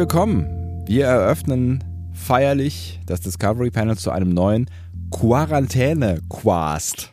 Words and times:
Willkommen. 0.00 0.82
Wir 0.86 1.04
eröffnen 1.04 1.84
feierlich 2.14 3.00
das 3.04 3.20
Discovery 3.20 3.70
Panel 3.70 3.98
zu 3.98 4.10
einem 4.10 4.30
neuen 4.30 4.64
Quarantäne-Quast. 5.10 7.12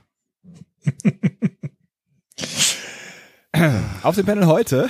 Auf 4.04 4.16
dem 4.16 4.26
Panel 4.26 4.46
heute 4.46 4.90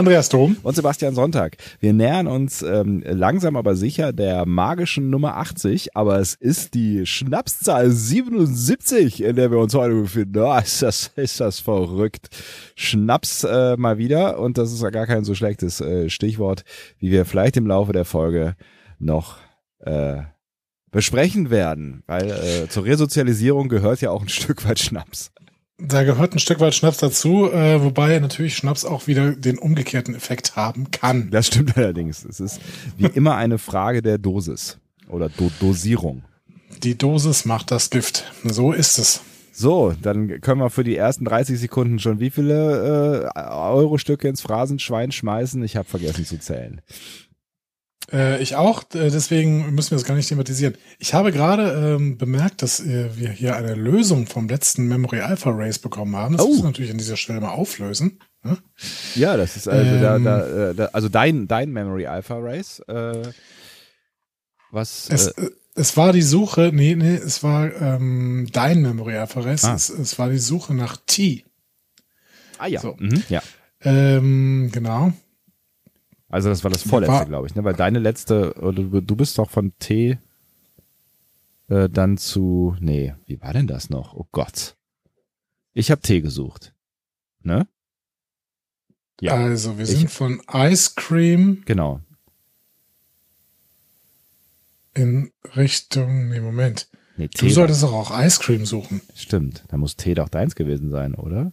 Andreas 0.00 0.30
Dom. 0.30 0.56
und 0.62 0.74
Sebastian 0.74 1.14
Sonntag. 1.14 1.58
Wir 1.78 1.92
nähern 1.92 2.26
uns 2.26 2.62
ähm, 2.62 3.02
langsam 3.06 3.54
aber 3.54 3.76
sicher 3.76 4.14
der 4.14 4.46
magischen 4.46 5.10
Nummer 5.10 5.36
80, 5.36 5.94
aber 5.94 6.18
es 6.18 6.36
ist 6.36 6.72
die 6.72 7.04
Schnapszahl 7.04 7.90
77, 7.90 9.22
in 9.22 9.36
der 9.36 9.50
wir 9.50 9.58
uns 9.58 9.74
heute 9.74 9.94
befinden. 9.96 10.38
Oh, 10.38 10.56
ist, 10.56 10.80
das, 10.80 11.10
ist 11.16 11.38
das 11.38 11.60
verrückt. 11.60 12.30
Schnaps 12.76 13.44
äh, 13.44 13.76
mal 13.76 13.98
wieder 13.98 14.38
und 14.38 14.56
das 14.56 14.72
ist 14.72 14.82
ja 14.82 14.88
gar 14.88 15.06
kein 15.06 15.24
so 15.24 15.34
schlechtes 15.34 15.82
äh, 15.82 16.08
Stichwort, 16.08 16.64
wie 16.98 17.10
wir 17.10 17.26
vielleicht 17.26 17.58
im 17.58 17.66
Laufe 17.66 17.92
der 17.92 18.06
Folge 18.06 18.56
noch 18.98 19.36
äh, 19.80 20.22
besprechen 20.90 21.50
werden, 21.50 22.04
weil 22.06 22.30
äh, 22.30 22.68
zur 22.70 22.86
Resozialisierung 22.86 23.68
gehört 23.68 24.00
ja 24.00 24.12
auch 24.12 24.22
ein 24.22 24.30
Stück 24.30 24.66
weit 24.66 24.78
Schnaps. 24.78 25.30
Da 25.82 26.04
gehört 26.04 26.34
ein 26.34 26.38
Stück 26.38 26.60
weit 26.60 26.74
Schnaps 26.74 26.98
dazu, 26.98 27.50
äh, 27.50 27.82
wobei 27.82 28.18
natürlich 28.18 28.56
Schnaps 28.56 28.84
auch 28.84 29.06
wieder 29.06 29.32
den 29.32 29.58
umgekehrten 29.58 30.14
Effekt 30.14 30.56
haben 30.56 30.90
kann. 30.90 31.30
Das 31.30 31.46
stimmt 31.46 31.76
allerdings. 31.76 32.24
Es 32.24 32.40
ist 32.40 32.60
wie 32.96 33.06
immer 33.14 33.36
eine 33.36 33.58
Frage 33.58 34.02
der 34.02 34.18
Dosis 34.18 34.78
oder 35.08 35.28
Do 35.28 35.50
Dosierung. 35.60 36.22
Die 36.82 36.96
Dosis 36.96 37.44
macht 37.44 37.70
das 37.70 37.90
Gift. 37.90 38.24
So 38.44 38.72
ist 38.72 38.98
es. 38.98 39.22
So, 39.52 39.94
dann 40.00 40.40
können 40.40 40.60
wir 40.60 40.70
für 40.70 40.84
die 40.84 40.96
ersten 40.96 41.24
30 41.24 41.58
Sekunden 41.58 41.98
schon 41.98 42.20
wie 42.20 42.30
viele 42.30 43.30
äh, 43.34 43.40
Euro-Stücke 43.40 44.28
ins 44.28 44.40
Phrasenschwein 44.40 45.12
schmeißen? 45.12 45.62
Ich 45.64 45.76
habe 45.76 45.88
vergessen 45.88 46.24
zu 46.24 46.38
zählen. 46.38 46.80
Äh, 48.12 48.42
ich 48.42 48.56
auch, 48.56 48.82
deswegen 48.82 49.74
müssen 49.74 49.92
wir 49.92 49.98
das 49.98 50.04
gar 50.06 50.14
nicht 50.16 50.28
thematisieren. 50.28 50.74
Ich 50.98 51.14
habe 51.14 51.30
gerade 51.32 51.94
ähm, 51.96 52.18
bemerkt, 52.18 52.62
dass 52.62 52.80
äh, 52.80 53.16
wir 53.16 53.30
hier 53.30 53.54
eine 53.56 53.74
Lösung 53.74 54.26
vom 54.26 54.48
letzten 54.48 54.86
Memory 54.88 55.20
Alpha 55.20 55.50
Race 55.50 55.78
bekommen 55.78 56.16
haben. 56.16 56.36
Das 56.36 56.44
Oh. 56.44 56.48
müssen 56.48 56.62
wir 56.62 56.66
natürlich 56.70 56.90
an 56.90 56.98
dieser 56.98 57.16
Stelle 57.16 57.40
mal 57.40 57.50
auflösen. 57.50 58.18
Ne? 58.42 58.58
Ja, 59.14 59.36
das 59.36 59.56
ist 59.56 59.68
also 59.68 60.00
da, 60.00 60.16
Ähm. 60.16 60.24
da, 60.24 60.70
äh, 60.70 60.74
da, 60.74 60.86
also 60.86 61.08
dein 61.08 61.46
dein 61.46 61.70
Memory 61.72 62.06
Alpha 62.06 62.36
Race. 62.38 62.80
Äh, 62.88 63.22
was? 64.72 65.08
Es, 65.10 65.28
äh, 65.28 65.42
äh, 65.42 65.50
es 65.74 65.96
war 65.96 66.12
die 66.12 66.22
Suche, 66.22 66.70
nee, 66.74 66.94
nee, 66.96 67.14
es 67.14 67.42
war 67.42 67.72
ähm, 67.80 68.48
dein 68.52 68.82
Memory 68.82 69.16
Alpha 69.16 69.40
Race. 69.40 69.64
Ah. 69.64 69.74
Es, 69.74 69.88
es 69.88 70.18
war 70.18 70.30
die 70.30 70.38
Suche 70.38 70.74
nach 70.74 70.96
T. 71.06 71.44
ah 72.58 72.66
ja. 72.66 72.80
so. 72.80 72.96
Mhm, 72.98 73.22
ja. 73.28 73.42
Ähm, 73.82 74.70
genau. 74.72 75.12
Also 76.30 76.48
das 76.48 76.62
war 76.64 76.70
das 76.70 76.82
vorletzte, 76.82 77.26
glaube 77.26 77.46
ich, 77.48 77.54
ne? 77.54 77.64
Weil 77.64 77.74
deine 77.74 77.98
letzte, 77.98 78.54
oder 78.54 78.82
du, 78.82 79.00
du 79.00 79.16
bist 79.16 79.36
doch 79.38 79.50
von 79.50 79.72
T 79.78 80.18
äh, 81.68 81.88
dann 81.88 82.16
zu. 82.16 82.76
Nee, 82.80 83.14
wie 83.26 83.40
war 83.40 83.52
denn 83.52 83.66
das 83.66 83.90
noch? 83.90 84.14
Oh 84.14 84.26
Gott. 84.32 84.76
Ich 85.74 85.90
habe 85.90 86.00
T 86.02 86.20
gesucht. 86.20 86.72
Ne? 87.42 87.66
Ja. 89.20 89.34
Also, 89.34 89.76
wir 89.76 89.84
Ich- 89.84 89.90
sind 89.90 90.10
von 90.10 90.40
Ice 90.52 90.92
Cream 90.96 91.62
Genau. 91.66 92.00
in 94.94 95.30
Richtung, 95.56 96.28
nee, 96.28 96.40
Moment. 96.40 96.88
Nee. 97.16 97.28
Du 97.28 97.48
solltest 97.48 97.82
doch 97.82 97.92
auch 97.92 98.10
Ice 98.18 98.40
Cream 98.40 98.64
suchen. 98.66 99.00
Stimmt. 99.14 99.64
Da 99.68 99.76
muss 99.76 99.96
T 99.96 100.14
doch 100.14 100.28
deins 100.28 100.54
gewesen 100.54 100.90
sein, 100.90 101.14
oder? 101.14 101.52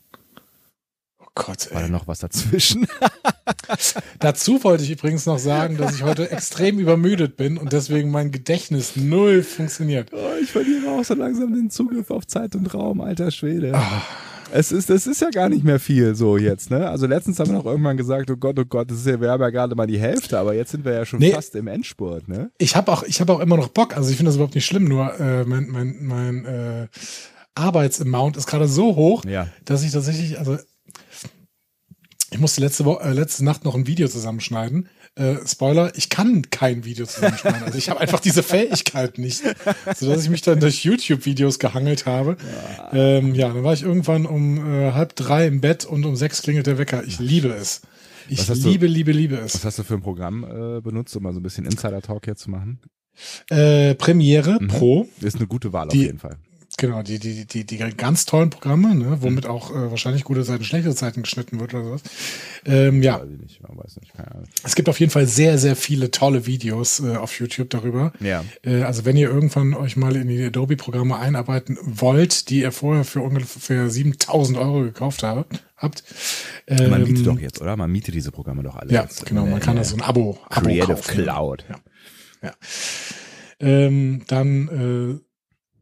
Gott, 1.45 1.69
War 1.71 1.81
da 1.81 1.85
ey. 1.85 1.91
noch 1.91 2.07
was 2.07 2.19
dazwischen? 2.19 2.87
Dazu 4.19 4.63
wollte 4.63 4.83
ich 4.83 4.91
übrigens 4.91 5.25
noch 5.25 5.39
sagen, 5.39 5.77
dass 5.77 5.95
ich 5.95 6.03
heute 6.03 6.31
extrem 6.31 6.79
übermüdet 6.79 7.37
bin 7.37 7.57
und 7.57 7.73
deswegen 7.73 8.09
mein 8.11 8.31
Gedächtnis 8.31 8.95
null 8.95 9.43
funktioniert. 9.43 10.11
Oh, 10.13 10.17
ich 10.41 10.51
verliere 10.51 10.89
auch 10.91 11.03
so 11.05 11.13
langsam 11.13 11.53
den 11.53 11.69
Zugriff 11.69 12.09
auf 12.11 12.25
Zeit 12.27 12.55
und 12.55 12.73
Raum, 12.73 13.01
alter 13.01 13.31
Schwede. 13.31 13.73
Ah. 13.75 14.01
Es 14.49 14.71
ist, 14.71 14.89
es 14.89 15.05
ist 15.07 15.19
ja 15.21 15.29
gar 15.29 15.49
nicht 15.49 15.65
mehr 15.65 15.77
viel 15.79 16.15
so 16.15 16.37
jetzt, 16.37 16.71
ne? 16.71 16.89
Also 16.89 17.05
letztens 17.05 17.37
haben 17.37 17.49
wir 17.49 17.57
noch 17.57 17.65
irgendwann 17.65 17.97
gesagt, 17.97 18.31
oh 18.31 18.37
Gott, 18.37 18.57
oh 18.57 18.63
Gott, 18.63 18.89
das 18.89 18.99
ist 18.99 19.05
ja, 19.07 19.19
wir 19.19 19.29
haben 19.29 19.41
ja 19.41 19.49
gerade 19.49 19.75
mal 19.75 19.87
die 19.87 19.99
Hälfte, 19.99 20.39
aber 20.39 20.53
jetzt 20.53 20.71
sind 20.71 20.85
wir 20.85 20.93
ja 20.93 21.05
schon 21.05 21.19
Nee. 21.19 21.31
fast 21.33 21.53
im 21.55 21.67
Endspurt, 21.67 22.29
ne? 22.29 22.49
Ich 22.57 22.77
habe 22.77 22.89
auch, 22.91 23.03
ich 23.03 23.19
habe 23.19 23.33
auch 23.33 23.41
immer 23.41 23.57
noch 23.57 23.67
Bock. 23.67 23.97
Also 23.97 24.09
ich 24.09 24.15
finde 24.15 24.29
das 24.29 24.35
überhaupt 24.35 24.55
nicht 24.55 24.65
schlimm. 24.65 24.85
Nur 24.85 25.19
äh, 25.19 25.43
mein, 25.43 25.67
mein, 25.69 25.97
mein 26.01 26.45
äh, 26.45 26.87
Arbeitsamount 27.55 28.37
ist 28.37 28.47
gerade 28.47 28.69
so 28.69 28.95
hoch, 28.95 29.25
Ja. 29.25 29.47
dass 29.65 29.83
ich 29.83 29.91
tatsächlich, 29.91 30.39
also 30.39 30.57
ich 32.37 32.41
musste 32.41 32.61
letzte 32.61 32.85
Woche, 32.85 33.03
äh, 33.03 33.13
letzte 33.13 33.43
Nacht 33.43 33.65
noch 33.65 33.73
ein 33.73 33.87
Video 33.87 34.07
zusammenschneiden. 34.07 34.87
Äh, 35.15 35.37
Spoiler, 35.47 35.91
ich 35.97 36.09
kann 36.09 36.43
kein 36.51 36.85
Video 36.85 37.07
zusammenschneiden. 37.07 37.63
Also 37.63 37.77
ich 37.79 37.89
habe 37.89 37.99
einfach 37.99 38.19
diese 38.19 38.43
Fähigkeit 38.43 39.17
nicht, 39.17 39.41
sodass 39.95 40.23
ich 40.23 40.29
mich 40.29 40.43
dann 40.43 40.59
durch 40.59 40.83
YouTube-Videos 40.85 41.57
gehangelt 41.57 42.05
habe. 42.05 42.37
Ähm, 42.93 43.33
ja, 43.33 43.47
dann 43.49 43.63
war 43.63 43.73
ich 43.73 43.81
irgendwann 43.81 44.27
um 44.27 44.57
äh, 44.71 44.91
halb 44.91 45.15
drei 45.15 45.47
im 45.47 45.59
Bett 45.61 45.85
und 45.85 46.05
um 46.05 46.15
sechs 46.15 46.43
klingelt 46.43 46.67
der 46.67 46.77
Wecker. 46.77 47.03
Ich 47.05 47.17
liebe 47.19 47.47
es. 47.49 47.81
Ich 48.29 48.47
hast 48.47 48.63
du- 48.63 48.69
liebe, 48.69 48.85
liebe, 48.85 49.11
liebe 49.11 49.35
es. 49.37 49.55
Was 49.55 49.65
hast 49.65 49.79
du 49.79 49.83
für 49.83 49.95
ein 49.95 50.01
Programm 50.01 50.43
äh, 50.43 50.81
benutzt, 50.81 51.15
um 51.15 51.23
mal 51.23 51.33
so 51.33 51.39
ein 51.39 51.43
bisschen 51.43 51.65
Insider-Talk 51.65 52.25
hier 52.25 52.35
zu 52.35 52.51
machen? 52.51 52.79
Äh, 53.49 53.95
Premiere 53.95 54.59
Mhm. 54.61 54.67
Pro. 54.67 55.07
Ist 55.21 55.37
eine 55.37 55.47
gute 55.47 55.73
Wahl 55.73 55.87
Die- 55.87 55.97
auf 55.97 56.03
jeden 56.05 56.19
Fall. 56.19 56.37
Genau, 56.79 57.01
die, 57.01 57.17
die, 57.17 57.45
die, 57.45 57.65
die 57.65 57.77
ganz 57.77 58.25
tollen 58.25 58.51
Programme, 58.51 58.93
ne, 58.93 59.17
womit 59.21 59.47
auch 59.47 59.71
äh, 59.71 59.89
wahrscheinlich 59.89 60.23
gute 60.23 60.43
Zeiten, 60.43 60.63
schlechte 60.63 60.93
Zeiten 60.93 61.23
geschnitten 61.23 61.59
wird 61.59 61.73
oder 61.73 61.83
sowas. 61.83 62.01
Ähm, 62.65 63.01
ja, 63.01 63.19
Weiß 63.19 63.25
ich 63.33 63.39
nicht, 63.39 63.61
nicht, 64.01 64.13
keine 64.15 64.31
Ahnung. 64.31 64.43
es 64.63 64.75
gibt 64.75 64.87
auf 64.87 64.99
jeden 64.99 65.11
Fall 65.11 65.25
sehr, 65.25 65.57
sehr 65.57 65.75
viele 65.75 66.11
tolle 66.11 66.45
Videos 66.45 66.99
äh, 66.99 67.15
auf 67.15 67.39
YouTube 67.39 67.71
darüber. 67.71 68.13
Ja. 68.19 68.45
Äh, 68.63 68.83
also 68.83 69.05
wenn 69.05 69.17
ihr 69.17 69.27
irgendwann 69.27 69.73
euch 69.73 69.97
mal 69.97 70.15
in 70.15 70.27
die 70.27 70.43
Adobe-Programme 70.45 71.17
einarbeiten 71.17 71.79
wollt, 71.81 72.49
die 72.49 72.59
ihr 72.61 72.71
vorher 72.71 73.05
für 73.05 73.21
ungefähr 73.21 73.89
7000 73.89 74.59
Euro 74.59 74.81
gekauft 74.81 75.23
habt, 75.23 75.63
habt 75.77 76.03
ähm, 76.67 76.91
Man 76.91 77.03
mietet 77.03 77.25
doch 77.25 77.39
jetzt, 77.39 77.59
oder? 77.59 77.75
Man 77.75 77.91
mietet 77.91 78.13
diese 78.13 78.31
Programme 78.31 78.61
doch 78.61 78.75
alle 78.75 78.93
Ja, 78.93 79.01
jetzt. 79.01 79.25
genau, 79.25 79.41
man 79.41 79.51
der- 79.51 79.59
kann 79.61 79.77
da 79.77 79.83
so 79.83 79.95
ein 79.95 80.01
Abo, 80.03 80.37
Abo 80.49 80.61
Creative 80.67 80.93
kaufen. 80.93 81.23
Cloud. 81.23 81.65
Ja. 81.67 81.75
Ja. 82.43 82.53
Ähm, 83.59 84.21
dann 84.27 85.19
äh, 85.19 85.26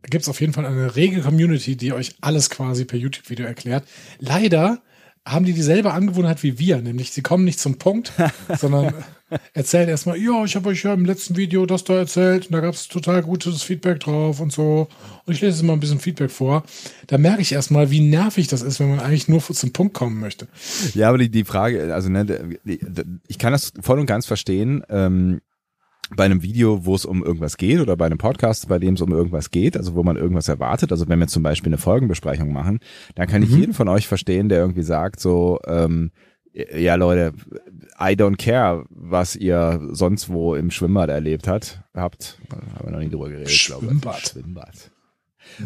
gibt 0.10 0.24
es 0.24 0.30
auf 0.30 0.42
jeden 0.42 0.54
Fall 0.54 0.66
eine 0.66 0.96
rege 0.96 1.22
Community, 1.22 1.76
die 1.76 1.94
euch 1.94 2.16
alles 2.22 2.50
quasi 2.50 2.86
per 2.86 3.00
YouTube-Video 3.00 3.46
erklärt. 3.46 3.86
Leider 4.20 4.82
haben 5.26 5.46
die 5.46 5.54
dieselbe 5.54 5.92
Angewohnheit 5.92 6.44
wie 6.44 6.60
wir, 6.60 6.82
nämlich 6.82 7.12
sie 7.12 7.24
kommen 7.24 7.46
nicht 7.46 7.60
zum 7.60 7.80
Punkt, 7.80 8.12
sondern 8.58 8.94
erzählen 9.54 9.90
erstmal, 9.90 10.18
ja, 10.18 10.44
ich 10.46 10.56
habe 10.56 10.70
euch 10.70 10.84
ja 10.84 10.94
im 10.94 11.06
letzten 11.06 11.36
Video 11.36 11.66
das 11.66 11.84
da 11.84 11.96
erzählt 11.96 12.46
und 12.46 12.52
da 12.52 12.60
gab 12.60 12.76
es 12.76 12.88
total 12.88 13.24
gutes 13.24 13.64
Feedback 13.64 14.00
drauf 14.00 14.40
und 14.40 14.52
so. 14.52 14.88
Und 15.26 15.34
ich 15.34 15.42
lese 15.42 15.58
jetzt 15.58 15.64
mal 15.64 15.74
ein 15.74 15.80
bisschen 15.80 16.00
Feedback 16.00 16.30
vor. 16.30 16.64
Da 17.08 17.18
merke 17.18 17.42
ich 17.42 17.52
erstmal, 17.52 17.90
wie 17.90 18.02
nervig 18.02 18.48
das 18.48 18.62
ist, 18.62 18.80
wenn 18.80 18.90
man 18.90 19.00
eigentlich 19.00 19.28
nur 19.28 19.42
zum 19.42 19.74
Punkt 19.74 19.96
kommen 19.96 20.20
möchte. 20.20 20.48
Ja, 20.94 21.10
aber 21.10 21.18
die, 21.18 21.30
die 21.30 21.44
Frage, 21.44 21.94
also 21.94 22.10
ne, 22.10 22.26
die, 22.64 22.78
die, 22.78 22.86
ich 23.28 23.40
kann 23.40 23.52
das 23.52 23.74
voll 23.82 24.00
und 24.00 24.06
ganz 24.06 24.28
verstehen. 24.28 24.84
Ähm, 24.90 25.42
bei 26.16 26.26
einem 26.26 26.44
Video, 26.44 26.86
wo 26.86 26.96
es 26.96 27.06
um 27.06 27.24
irgendwas 27.24 27.58
geht, 27.58 27.80
oder 27.80 27.98
bei 27.98 28.06
einem 28.06 28.18
Podcast, 28.18 28.68
bei 28.68 28.80
dem 28.80 28.94
es 28.96 29.02
um 29.02 29.12
irgendwas 29.12 29.52
geht, 29.52 29.78
also 29.78 29.96
wo 29.96 30.04
man 30.04 30.18
irgendwas 30.18 30.48
erwartet, 30.48 30.92
also 30.92 31.08
wenn 31.08 31.20
wir 31.20 31.28
zum 31.28 31.44
Beispiel 31.44 31.70
eine 31.70 31.78
Folgenbesprechung 31.78 32.52
machen, 32.52 32.80
dann 33.16 33.28
kann 33.28 33.44
ich 33.44 33.50
jeden 33.50 33.74
von 33.74 33.88
euch 33.88 34.08
verstehen, 34.08 34.50
der 34.50 34.60
irgendwie 34.60 34.84
sagt 34.84 35.20
so, 35.20 35.60
ähm, 35.66 36.12
ja 36.54 36.96
Leute, 36.96 37.34
I 38.00 38.14
don't 38.14 38.38
care, 38.38 38.86
was 38.90 39.36
ihr 39.36 39.82
sonst 39.92 40.30
wo 40.30 40.56
im 40.56 40.72
Schwimmbad 40.72 41.10
erlebt 41.10 41.48
hat, 41.48 41.84
habt, 41.94 42.40
haben 42.52 42.86
wir 42.86 42.92
noch 42.92 43.00
nie 43.00 43.10
drüber 43.10 43.30
geredet, 43.30 43.66
glaube 43.66 43.86
ich. 43.86 43.92
Schwimmbad. 44.30 44.92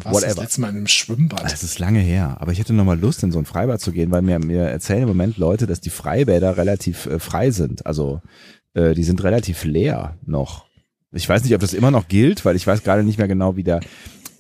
Was 0.04 0.14
Whatever. 0.14 0.28
das 0.28 0.38
letzte 0.38 0.62
Mal 0.62 0.70
in 0.70 0.78
einem 0.78 0.88
Schwimmbad? 0.88 1.44
Das 1.44 1.64
ist 1.64 1.80
lange 1.80 2.00
her, 2.00 2.38
aber 2.40 2.52
ich 2.52 2.60
hätte 2.60 2.74
noch 2.74 2.86
mal 2.86 3.00
Lust, 3.00 3.24
in 3.24 3.31
so 3.31 3.40
ein 3.40 3.46
Freibad 3.46 3.81
zu 3.81 3.92
gehen, 3.92 4.12
weil 4.12 4.22
mir, 4.22 4.40
mir 4.40 4.64
erzählen 4.64 5.04
im 5.04 5.08
Moment 5.08 5.38
Leute, 5.38 5.68
dass 5.68 5.81
die 5.81 5.90
Freibäder 5.90 6.58
relativ 6.58 7.06
äh, 7.06 7.20
frei 7.20 7.52
sind. 7.52 7.86
Also 7.86 8.22
äh, 8.74 8.94
die 8.94 9.04
sind 9.04 9.24
relativ 9.24 9.64
leer 9.64 10.18
noch. 10.26 10.66
Ich 11.12 11.28
weiß 11.28 11.44
nicht, 11.44 11.56
ob 11.56 11.62
das 11.62 11.74
immer 11.74 11.92
noch 11.92 12.08
gilt, 12.08 12.46
weil 12.46 12.56
ich 12.56 12.68
weiß 12.68 12.84
gerade 12.84 13.04
nicht 13.04 13.18
mehr 13.18 13.28
genau, 13.28 13.56
wie 13.56 13.64
der 13.64 13.80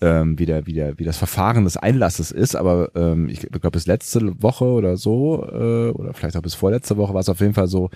ähm, 0.01 0.39
wie, 0.39 0.45
der, 0.45 0.65
wie, 0.65 0.73
der, 0.73 0.97
wie 0.97 1.03
das 1.03 1.17
Verfahren 1.17 1.65
des 1.65 1.77
Einlasses 1.77 2.31
ist, 2.31 2.55
aber 2.55 2.91
ähm, 2.95 3.27
ich 3.29 3.41
glaube, 3.41 3.71
bis 3.71 3.85
letzte 3.85 4.41
Woche 4.41 4.65
oder 4.65 4.97
so, 4.97 5.43
äh, 5.43 5.89
oder 5.89 6.13
vielleicht 6.13 6.37
auch 6.37 6.41
bis 6.41 6.55
vorletzte 6.55 6.97
Woche 6.97 7.13
war 7.13 7.21
es 7.21 7.29
auf 7.29 7.41
jeden 7.41 7.53
Fall 7.53 7.67
so, 7.67 7.89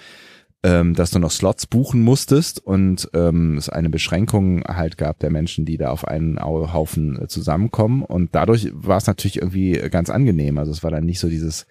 ähm, 0.64 0.94
dass 0.94 1.12
du 1.12 1.20
noch 1.20 1.32
Slots 1.32 1.68
buchen 1.68 2.02
musstest 2.02 2.60
und 2.66 3.10
ähm, 3.14 3.58
es 3.58 3.68
eine 3.70 3.90
Beschränkung 3.90 4.64
halt 4.64 4.98
gab 4.98 5.20
der 5.20 5.30
Menschen, 5.30 5.66
die 5.66 5.78
da 5.78 5.90
auf 5.90 6.08
einen 6.08 6.40
Haufen 6.42 7.22
äh, 7.22 7.28
zusammenkommen. 7.28 8.02
Und 8.02 8.34
dadurch 8.34 8.70
war 8.74 8.98
es 8.98 9.08
natürlich 9.08 9.38
irgendwie 9.38 9.74
ganz 9.92 10.10
angenehm. 10.10 10.58
Also 10.58 10.72
es 10.72 10.84
war 10.84 10.92
dann 10.92 11.06
nicht 11.06 11.20
so 11.20 11.28
dieses 11.30 11.66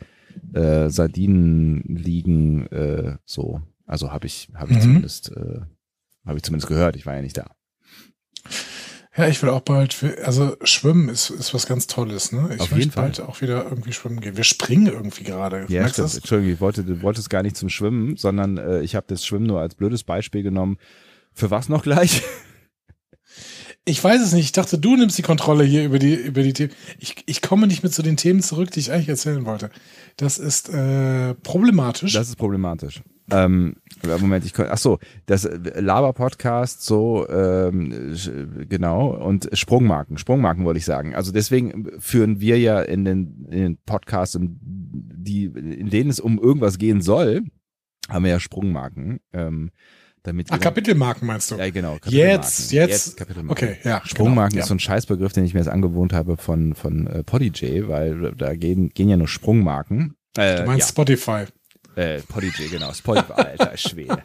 äh, 0.55 0.89
Sardinenliegen 0.91 2.67
äh, 2.71 3.17
so. 3.25 3.61
Also 3.87 4.13
habe 4.13 4.27
ich, 4.27 4.49
habe 4.55 4.73
ich 4.73 4.79
Mhm. 4.79 4.83
zumindest, 4.83 5.33
äh, 5.37 5.61
habe 6.27 6.37
ich 6.37 6.43
zumindest 6.43 6.69
gehört. 6.69 6.97
Ich 6.97 7.07
war 7.07 7.15
ja 7.15 7.23
nicht 7.23 7.37
da. 7.37 7.51
Ja, 9.15 9.29
ich 9.29 9.43
will 9.43 9.51
auch 9.51 9.61
bald, 9.61 10.03
also 10.25 10.57
Schwimmen 10.65 11.11
ist, 11.11 11.29
ist 11.29 11.53
was 11.53 11.67
ganz 11.67 11.87
Tolles, 11.87 12.33
ne? 12.33 12.49
Ich 12.55 12.61
Auf 12.61 12.71
möchte 12.71 12.79
jeden 12.79 12.91
Fall. 12.93 13.05
bald 13.05 13.21
auch 13.21 13.43
wieder 13.43 13.65
irgendwie 13.65 13.93
schwimmen 13.93 14.21
gehen. 14.21 14.39
Wir 14.39 14.45
springen 14.45 14.87
irgendwie 14.87 15.25
gerade. 15.25 15.67
Ja, 15.69 15.83
Merkst 15.83 15.97
stimmt. 15.97 16.15
Entschuldigung, 16.15 16.55
ich 16.55 16.61
wollte, 16.61 16.83
du 16.83 17.03
wolltest 17.03 17.29
gar 17.29 17.43
nicht 17.43 17.57
zum 17.57 17.69
Schwimmen, 17.69 18.17
sondern 18.17 18.57
äh, 18.57 18.81
ich 18.81 18.95
habe 18.95 19.05
das 19.09 19.27
Schwimmen 19.27 19.47
nur 19.47 19.61
als 19.61 19.75
blödes 19.75 20.03
Beispiel 20.03 20.43
genommen. 20.43 20.79
Für 21.35 21.51
was 21.51 21.69
noch 21.69 21.83
gleich? 21.83 22.23
Ich 23.85 24.03
weiß 24.03 24.21
es 24.23 24.33
nicht. 24.33 24.45
Ich 24.45 24.53
dachte, 24.53 24.79
du 24.79 24.97
nimmst 24.97 25.19
die 25.19 25.23
Kontrolle 25.23 25.65
hier 25.65 25.85
über 25.85 25.99
die, 25.99 26.15
über 26.15 26.43
die 26.43 26.53
Themen. 26.53 26.73
Ich, 26.99 27.17
ich 27.27 27.43
komme 27.43 27.67
nicht 27.67 27.83
mit 27.83 27.93
zu 27.93 28.03
den 28.03 28.17
Themen 28.17 28.41
zurück, 28.41 28.71
die 28.71 28.79
ich 28.79 28.93
eigentlich 28.93 29.09
erzählen 29.09 29.45
wollte. 29.45 29.71
Das 30.17 30.39
ist 30.39 30.69
äh, 30.69 31.35
problematisch. 31.35 32.13
Das 32.13 32.29
ist 32.29 32.37
problematisch. 32.37 33.03
Ähm, 33.31 33.77
Moment, 34.05 34.45
ich 34.45 34.59
ach 34.59 34.79
so, 34.79 34.99
das 35.27 35.49
Laber-Podcast, 35.51 36.83
so 36.83 37.27
ähm, 37.29 38.15
genau 38.69 39.17
und 39.17 39.49
Sprungmarken, 39.53 40.19
Sprungmarken 40.19 40.65
wollte 40.65 40.79
ich 40.79 40.85
sagen. 40.85 41.15
Also 41.15 41.33
deswegen 41.33 41.89
führen 41.99 42.41
wir 42.41 42.59
ja 42.59 42.83
in 42.83 43.05
den, 43.05 43.47
in 43.51 43.59
den 43.59 43.79
Podcasts, 43.85 44.35
in, 44.35 44.59
die, 44.61 45.45
in 45.45 45.89
denen 45.89 46.11
es 46.11 46.21
um 46.21 46.39
irgendwas 46.39 46.79
gehen 46.79 47.01
soll, 47.01 47.43
haben 48.09 48.25
wir 48.25 48.33
ja 48.33 48.41
Sprungmarken, 48.41 49.21
ähm, 49.33 49.71
damit 50.23 50.49
Ach, 50.51 50.57
ihr- 50.57 50.61
Kapitelmarken 50.61 51.27
meinst 51.27 51.51
du? 51.51 51.57
ja 51.57 51.69
genau 51.71 51.99
Jetzt, 52.07 52.73
jetzt. 52.73 53.17
Kapitelmarken. 53.17 53.69
Okay, 53.69 53.79
ja. 53.85 54.01
Sprungmarken 54.05 54.53
genau, 54.55 54.63
ist 54.63 54.69
so 54.69 54.75
ein 54.75 54.79
Scheißbegriff, 54.81 55.33
den 55.33 55.45
ich 55.45 55.55
mir 55.55 55.61
jetzt 55.61 55.69
angewohnt 55.69 56.13
habe 56.13 56.37
von 56.37 56.75
von 56.75 57.07
äh, 57.07 57.23
Podigy, 57.25 57.89
weil 57.89 58.33
da 58.37 58.55
gehen 58.55 58.89
gehen 58.91 59.09
ja 59.09 59.17
nur 59.17 59.29
Sprungmarken. 59.29 60.15
Äh, 60.37 60.57
Du 60.57 60.65
meinst 60.67 60.89
Spotify. 60.91 61.45
ja, 61.97 62.03
äh, 62.03 62.21
Podigy, 62.23 62.69
genau, 62.69 62.93
Spotify, 62.93 63.33
alter 63.37 63.77
Schwede. 63.77 64.23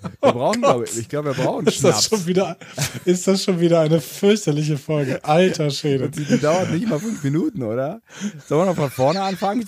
Wir 0.00 0.32
brauchen, 0.32 0.60
glaube 0.60 0.84
ich, 0.84 0.96
ich 0.98 1.08
glaube, 1.08 1.36
wir 1.36 1.44
brauchen 1.44 1.66
Ist 1.66 1.82
das, 1.82 2.04
Schnaps. 2.04 2.20
schon 2.22 2.26
wieder, 2.26 2.56
ist 3.04 3.26
das 3.26 3.42
schon 3.42 3.58
wieder 3.60 3.80
eine 3.80 4.00
fürchterliche 4.00 4.78
Folge? 4.78 5.24
Alter 5.24 5.70
Schwede. 5.70 6.04
Und 6.04 6.16
die, 6.16 6.24
die 6.24 6.38
dauert 6.38 6.70
nicht 6.70 6.88
mal 6.88 7.00
fünf 7.00 7.22
Minuten, 7.24 7.62
oder? 7.62 8.00
Sollen 8.46 8.62
wir 8.62 8.66
noch 8.66 8.76
von 8.76 8.90
vorne 8.90 9.22
anfangen? 9.22 9.64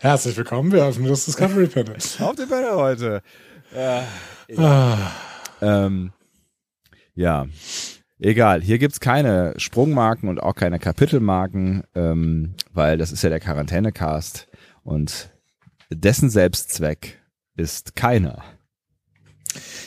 Herzlich 0.00 0.36
willkommen, 0.36 0.72
wir 0.72 0.84
öffnen 0.84 1.08
das 1.08 1.26
Discovery 1.26 1.68
Panel. 1.68 1.94
Auf 2.18 2.34
den 2.36 2.48
Panel 2.48 2.72
heute. 2.74 3.22
Ah, 4.56 4.96
Ähm, 5.60 6.10
ja, 7.14 7.46
egal. 8.18 8.62
Hier 8.62 8.78
gibt's 8.78 8.98
keine 8.98 9.54
Sprungmarken 9.58 10.28
und 10.28 10.42
auch 10.42 10.54
keine 10.54 10.78
Kapitelmarken, 10.80 11.84
ähm, 11.94 12.54
weil 12.72 12.98
das 12.98 13.12
ist 13.12 13.22
ja 13.22 13.28
der 13.28 13.40
Quarantänecast 13.40 14.48
und 14.82 15.30
dessen 15.90 16.30
Selbstzweck 16.30 17.19
ist 17.60 17.96
keiner. 17.96 18.42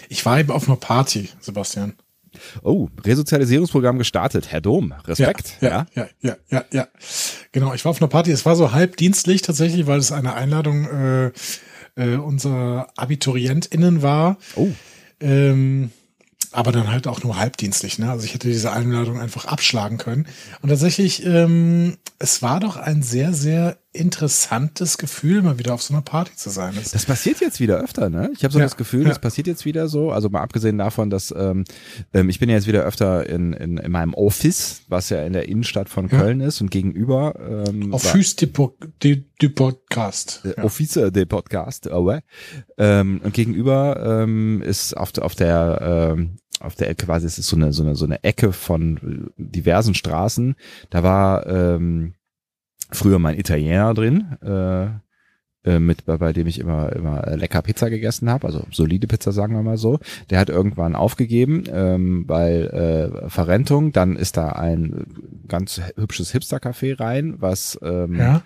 ich 0.10 0.25
war 0.25 0.40
eben 0.40 0.52
auf 0.52 0.68
einer 0.68 0.78
Party, 0.78 1.30
Sebastian. 1.40 1.94
Oh, 2.64 2.90
Resozialisierungsprogramm 3.04 3.98
gestartet. 4.00 4.52
Herr 4.52 4.62
Dom, 4.62 4.94
Respekt. 5.06 5.58
Ja, 5.62 5.86
ja, 5.94 6.08
ja, 6.22 6.36
ja, 6.50 6.66
ja. 6.72 6.88
Genau, 7.52 7.74
ich 7.74 7.86
war 7.86 7.92
auf 7.92 8.02
einer 8.02 8.08
Party. 8.08 8.31
Es 8.31 8.46
war 8.46 8.56
so 8.56 8.72
halb 8.72 8.98
dienstlich 8.98 9.44
tatsächlich, 9.44 9.86
weil 9.86 10.00
es 10.00 10.12
eine 10.12 10.34
Einladung 10.34 10.86
äh, 10.90 11.31
äh, 11.96 12.16
unserer 12.16 12.88
AbiturientInnen 12.96 14.02
war. 14.02 14.38
Oh, 14.56 14.70
Ähm, 15.20 15.92
aber 16.52 16.72
dann 16.72 16.92
halt 16.92 17.08
auch 17.08 17.24
nur 17.24 17.38
halbdienstlich. 17.38 18.00
Ne? 18.00 18.10
Also 18.10 18.25
ich 18.25 18.34
hätte 18.34 18.48
diese 18.48 18.72
Einladung 18.72 19.20
einfach 19.20 19.46
abschlagen 19.46 19.98
können. 19.98 20.28
Und 20.62 20.70
tatsächlich, 20.70 21.25
ähm, 21.25 21.98
es 22.20 22.42
war 22.42 22.60
doch 22.60 22.78
ein 22.78 23.02
sehr, 23.02 23.34
sehr 23.34 23.78
interessantes 23.94 24.98
Gefühl, 24.98 25.42
mal 25.44 25.60
wieder 25.60 25.74
auf 25.74 25.81
so 25.81 25.94
einer 25.94 26.01
Party 26.01 26.36
zu 26.36 26.50
sein. 26.50 26.74
Es- 26.80 26.92
Das 26.92 27.06
passiert 27.06 27.40
jetzt 27.42 27.60
wieder 27.60 27.78
öfter, 27.80 28.10
ne? 28.10 28.31
Ich 28.36 28.44
habe 28.44 28.51
so 28.51 28.60
Ja, 28.60 28.66
das 28.66 28.75
Gefühl, 28.78 29.04
ja. 29.04 29.10
das 29.10 29.19
passiert 29.19 29.48
jetzt 29.48 29.66
wieder 29.66 29.88
so. 29.88 30.12
Also 30.12 30.30
mal 30.30 30.42
abgesehen 30.42 30.78
davon, 30.78 31.10
dass 31.10 31.34
ähm, 31.38 31.63
ähm, 32.13 32.30
ich 32.30 32.40
bin 32.40 32.50
ja 32.50 32.56
jetzt 32.56 32.68
wieder 32.68 32.84
öfter 32.84 33.28
in, 33.30 33.54
in, 33.54 33.78
in 33.78 33.92
meinem 33.92 34.13
Office, 34.13 34.81
was 34.88 35.10
ja 35.10 35.24
in 35.24 35.34
der 35.34 35.48
Innenstadt 35.48 35.90
von 35.90 36.07
Ja. 36.10 36.18
Köln 36.19 36.42
ist 36.42 36.60
und 36.62 36.72
gegenüber 36.72 37.34
ähm, 37.68 37.92
du, 37.92 38.48
Po- 38.48 38.75
du, 39.00 39.18
du 39.40 39.50
Podcast. 39.50 40.42
äh, 40.44 40.56
Ja. 40.57 40.63
Office 40.63 40.94
de 41.12 41.25
Podcast, 41.25 41.89
ah 41.92 42.00
ouais. 42.00 42.19
ähm, 42.78 43.22
und 43.24 43.34
gegenüber 43.34 44.22
ähm, 44.24 44.62
ist 44.62 44.98
auf, 44.98 45.12
der- 45.12 45.25
auf 45.25 45.36
der 45.36 46.13
ähm, 46.18 46.38
auf 46.60 46.75
der 46.75 46.89
Ecke 46.89 47.06
quasi, 47.07 47.25
es 47.25 47.38
ist 47.38 47.48
so 47.48 47.57
eine 47.57 47.74
so 47.74 47.84
eine 47.84 47.96
so 47.96 48.06
eine 48.06 48.24
Ecke 48.24 48.54
von 48.54 49.30
diversen 49.38 49.96
Straßen. 49.96 50.56
Da 50.92 51.04
war 51.04 51.46
ähm, 51.48 52.13
früher 52.94 53.19
mein 53.19 53.38
Italiener 53.38 53.94
drin, 53.94 54.38
äh, 54.42 54.88
äh, 55.66 55.80
mit 55.80 56.06
bei, 56.06 56.18
bei 56.18 56.34
dem 56.34 56.48
ich 56.48 56.60
immer 56.60 56.94
immer 56.94 57.25
lecker 57.38 57.62
Pizza 57.62 57.90
gegessen 57.90 58.30
habe, 58.30 58.48
also 58.48 58.66
solide 58.72 59.07
Pizza 59.07 59.31
sagen 59.31 59.56
wir 59.56 59.63
mal 59.63 59.78
so. 59.78 60.00
Der 60.30 60.40
hat 60.40 60.50
irgendwann 60.50 60.95
aufgegeben, 60.95 61.63
ähm, 61.72 62.25
weil 62.28 63.22
äh, 63.25 63.30
Verrentung. 63.30 63.94
Dann 63.94 64.16
ist 64.16 64.36
da 64.36 64.50
ein 64.50 65.06
ganz 65.48 65.81
hübsches 65.95 66.34
Hipster-Café 66.34 67.00
rein, 67.00 67.36
was 67.40 67.80
ähm, 67.81 68.16
ja. 68.16 68.42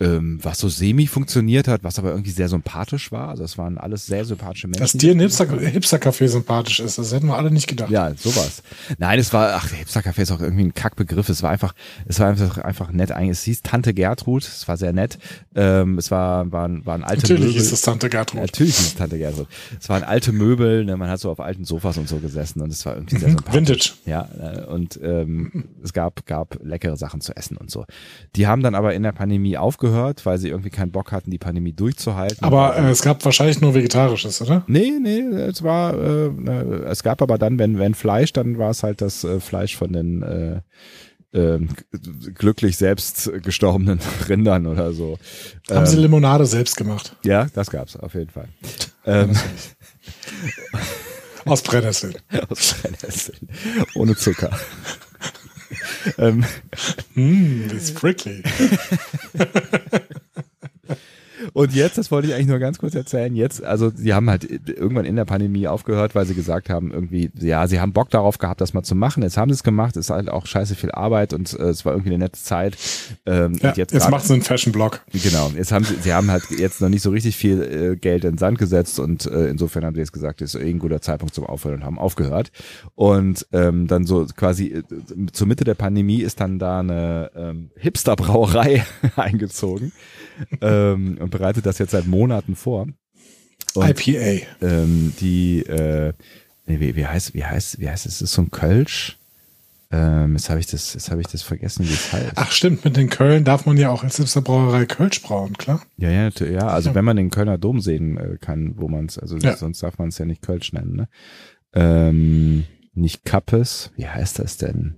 Ähm, 0.00 0.38
was 0.42 0.58
so 0.58 0.68
semi 0.68 1.06
funktioniert 1.08 1.66
hat, 1.66 1.82
was 1.82 1.98
aber 1.98 2.10
irgendwie 2.10 2.30
sehr 2.30 2.48
sympathisch 2.48 3.10
war. 3.10 3.28
Also 3.30 3.42
es 3.42 3.58
waren 3.58 3.78
alles 3.78 4.06
sehr 4.06 4.24
sympathische 4.24 4.68
Menschen. 4.68 4.80
Dass 4.82 4.92
dir 4.92 5.10
ein 5.12 5.20
Hipster- 5.20 5.48
Hipster-Café 5.58 6.28
sympathisch 6.28 6.78
ist, 6.80 6.98
das 6.98 7.12
hätten 7.12 7.26
wir 7.26 7.36
alle 7.36 7.50
nicht 7.50 7.66
gedacht. 7.66 7.90
ja, 7.90 8.12
sowas. 8.14 8.62
Nein, 8.98 9.18
es 9.18 9.32
war, 9.32 9.54
ach, 9.54 9.68
Hipster-Café 9.72 10.20
ist 10.22 10.30
auch 10.30 10.40
irgendwie 10.40 10.64
ein 10.64 10.74
Kackbegriff. 10.74 11.28
Es 11.28 11.42
war 11.42 11.50
einfach, 11.50 11.74
es 12.06 12.20
war 12.20 12.28
einfach, 12.28 12.58
einfach 12.58 12.92
nett. 12.92 13.10
Eigentlich, 13.10 13.38
es 13.38 13.42
hieß 13.44 13.62
Tante 13.62 13.92
Gertrud. 13.92 14.44
Es 14.44 14.68
war 14.68 14.76
sehr 14.76 14.92
nett. 14.92 15.18
Ähm, 15.56 15.98
es 15.98 16.10
war, 16.12 16.50
waren, 16.52 16.86
waren 16.86 17.02
alte 17.02 17.22
Natürlich 17.22 17.46
Möbel. 17.46 17.60
ist 17.60 17.72
es 17.72 17.80
Tante 17.82 18.08
Gertrud. 18.08 18.40
Natürlich 18.40 18.78
ist 18.78 18.86
es 18.86 18.94
Tante 18.94 19.18
Gertrud. 19.18 19.48
Es 19.80 19.88
waren 19.88 20.04
alte 20.04 20.30
Möbel. 20.32 20.84
Ne? 20.84 20.96
Man 20.96 21.10
hat 21.10 21.18
so 21.18 21.28
auf 21.30 21.40
alten 21.40 21.64
Sofas 21.64 21.98
und 21.98 22.08
so 22.08 22.18
gesessen 22.18 22.60
und 22.62 22.70
es 22.72 22.86
war 22.86 22.94
irgendwie 22.94 23.16
sehr 23.18 23.28
Mhm, 23.30 23.32
sympathisch. 23.32 23.56
Vintage. 23.56 23.92
Ja, 24.06 24.28
äh, 24.40 24.64
und 24.66 24.98
ähm, 25.02 25.64
es 25.82 25.92
gab, 25.92 26.24
gab 26.26 26.56
leckere 26.62 26.96
Sachen 26.96 27.20
zu 27.20 27.36
essen 27.36 27.56
und 27.56 27.68
so. 27.70 27.84
Die 28.36 28.46
haben 28.46 28.62
dann 28.62 28.76
aber 28.76 28.94
in 28.94 29.02
der 29.02 29.12
Pandemie 29.12 29.56
aufgehört, 29.56 29.87
weil 30.24 30.38
sie 30.38 30.48
irgendwie 30.48 30.70
keinen 30.70 30.90
Bock 30.92 31.12
hatten, 31.12 31.30
die 31.30 31.38
Pandemie 31.38 31.72
durchzuhalten. 31.72 32.42
Aber 32.42 32.76
äh, 32.76 32.90
es 32.90 33.02
gab 33.02 33.24
wahrscheinlich 33.24 33.60
nur 33.60 33.74
Vegetarisches, 33.74 34.40
oder? 34.42 34.64
Nee, 34.66 34.92
nee, 35.00 35.20
es 35.20 35.62
war, 35.62 35.94
äh, 35.94 36.26
äh, 36.26 36.84
es 36.86 37.02
gab 37.02 37.22
aber 37.22 37.38
dann, 37.38 37.58
wenn, 37.58 37.78
wenn 37.78 37.94
Fleisch, 37.94 38.32
dann 38.32 38.58
war 38.58 38.70
es 38.70 38.82
halt 38.82 39.00
das 39.00 39.24
äh, 39.24 39.40
Fleisch 39.40 39.76
von 39.76 39.92
den 39.92 40.22
äh, 40.22 40.60
g- 41.32 42.30
glücklich 42.34 42.76
selbst 42.78 43.30
gestorbenen 43.42 44.00
Rindern 44.28 44.66
oder 44.66 44.92
so. 44.92 45.18
Haben 45.70 45.86
sie 45.86 45.96
Ähm, 45.96 46.02
Limonade 46.02 46.46
selbst 46.46 46.76
gemacht. 46.76 47.14
ja, 47.24 47.46
das 47.54 47.70
gab's 47.70 47.96
auf 47.96 48.14
jeden 48.14 48.30
Fall. 48.30 48.48
Ähm, 49.06 49.36
Aus 51.44 51.62
Brennnesseln. 51.62 52.14
aus 52.50 52.74
Brennnesseln. 52.82 53.48
Ohne 53.94 54.16
Zucker. 54.16 54.50
Mm, 57.16 57.72
it's 57.72 57.90
prickly. 57.90 58.42
Und 61.52 61.74
jetzt, 61.74 61.98
das 61.98 62.10
wollte 62.10 62.28
ich 62.28 62.34
eigentlich 62.34 62.46
nur 62.48 62.58
ganz 62.58 62.78
kurz 62.78 62.94
erzählen, 62.94 63.34
jetzt, 63.36 63.62
also 63.64 63.90
sie 63.94 64.14
haben 64.14 64.28
halt 64.30 64.44
irgendwann 64.68 65.04
in 65.04 65.16
der 65.16 65.24
Pandemie 65.24 65.66
aufgehört, 65.68 66.14
weil 66.14 66.26
sie 66.26 66.34
gesagt 66.34 66.70
haben, 66.70 66.90
irgendwie, 66.92 67.30
ja, 67.38 67.66
sie 67.66 67.80
haben 67.80 67.92
Bock 67.92 68.10
darauf 68.10 68.38
gehabt, 68.38 68.60
das 68.60 68.74
mal 68.74 68.82
zu 68.82 68.94
machen. 68.94 69.22
Jetzt 69.22 69.36
haben 69.36 69.50
sie 69.50 69.54
es 69.54 69.62
gemacht, 69.62 69.96
es 69.96 70.06
ist 70.06 70.10
halt 70.10 70.28
auch 70.28 70.46
scheiße 70.46 70.74
viel 70.74 70.90
Arbeit 70.92 71.32
und 71.32 71.52
äh, 71.58 71.64
es 71.64 71.84
war 71.84 71.92
irgendwie 71.92 72.10
eine 72.10 72.24
nette 72.24 72.40
Zeit. 72.40 72.76
Ähm, 73.26 73.58
Ja, 73.62 73.72
jetzt 73.76 73.92
grad- 73.92 74.10
macht 74.10 74.24
sie 74.26 74.34
einen 74.34 74.42
Fashion-Blog. 74.42 75.00
Genau, 75.12 75.50
jetzt 75.56 75.72
haben 75.72 75.84
sie, 75.84 75.96
sie 75.96 76.12
haben 76.12 76.30
halt 76.30 76.44
jetzt 76.50 76.80
noch 76.80 76.88
nicht 76.88 77.02
so 77.02 77.10
richtig 77.10 77.36
viel 77.36 77.62
äh, 77.62 77.96
Geld 77.96 78.24
in 78.24 78.32
den 78.32 78.38
Sand 78.38 78.58
gesetzt 78.58 78.98
und 79.00 79.26
äh, 79.26 79.48
insofern 79.48 79.84
haben 79.84 79.94
sie 79.94 80.00
jetzt 80.00 80.12
gesagt, 80.12 80.40
ist 80.42 80.54
eh 80.54 80.68
ein 80.70 80.78
guter 80.78 81.00
Zeitpunkt 81.00 81.34
zum 81.34 81.44
Aufhören 81.46 81.76
und 81.76 81.84
haben 81.84 81.98
aufgehört. 81.98 82.50
Und 82.94 83.46
ähm, 83.52 83.86
dann 83.86 84.04
so 84.06 84.26
quasi 84.36 84.66
äh, 84.68 84.82
zur 85.32 85.46
Mitte 85.46 85.64
der 85.64 85.74
Pandemie 85.74 86.20
ist 86.22 86.40
dann 86.40 86.58
da 86.58 86.80
eine 86.80 87.30
ähm, 87.36 87.70
Hipster-Brauerei 87.76 88.84
eingezogen 89.16 89.92
ähm, 90.60 91.18
und 91.20 91.30
bereitet 91.48 91.64
das 91.66 91.78
jetzt 91.78 91.92
seit 91.92 92.06
Monaten 92.06 92.54
vor. 92.56 92.86
Und 93.74 94.06
IPA. 94.06 94.46
ähm, 94.60 95.14
die, 95.20 95.60
äh, 95.60 96.12
nee, 96.66 96.78
wie, 96.80 96.94
wie 96.96 97.06
heißt, 97.06 97.32
wie 97.34 97.44
heißt, 97.44 97.80
wie 97.80 97.88
heißt 97.88 98.04
es? 98.06 98.20
Ist 98.20 98.32
so 98.34 98.42
ein 98.42 98.50
Kölsch? 98.50 99.16
Ähm, 99.90 100.34
jetzt 100.34 100.50
habe 100.50 100.60
ich 100.60 100.66
das, 100.66 100.92
jetzt 100.92 101.10
habe 101.10 101.22
ich 101.22 101.26
das 101.28 101.40
vergessen, 101.40 101.88
wie 101.88 101.92
es 101.94 102.12
heißt. 102.12 102.32
Ach 102.36 102.52
stimmt, 102.52 102.84
mit 102.84 102.98
den 102.98 103.08
Köln 103.08 103.44
darf 103.44 103.64
man 103.64 103.78
ja 103.78 103.88
auch 103.88 104.04
als 104.04 104.18
Hipster 104.18 104.42
Brauerei 104.42 104.84
Kölsch 104.84 105.22
brauen, 105.22 105.56
klar. 105.56 105.80
Ja, 105.96 106.10
ja, 106.10 106.28
ja, 106.46 106.66
also 106.68 106.90
Ja. 106.90 106.94
wenn 106.94 107.04
man 107.06 107.16
den 107.16 107.30
Kölner 107.30 107.56
Dom 107.56 107.80
sehen 107.80 108.18
äh, 108.18 108.36
kann, 108.38 108.74
wo 108.76 108.88
man 108.88 109.06
es, 109.06 109.18
also 109.18 109.38
Ja. 109.38 109.56
sonst 109.56 109.82
darf 109.82 109.96
man 109.96 110.08
es 110.08 110.18
ja 110.18 110.26
nicht 110.26 110.42
Kölsch 110.42 110.74
nennen, 110.74 110.94
ne? 110.96 111.08
Ähm, 111.72 112.64
nicht 112.92 113.24
Kappes. 113.24 113.90
Wie 113.96 114.06
heißt 114.06 114.38
das 114.38 114.58
denn? 114.58 114.96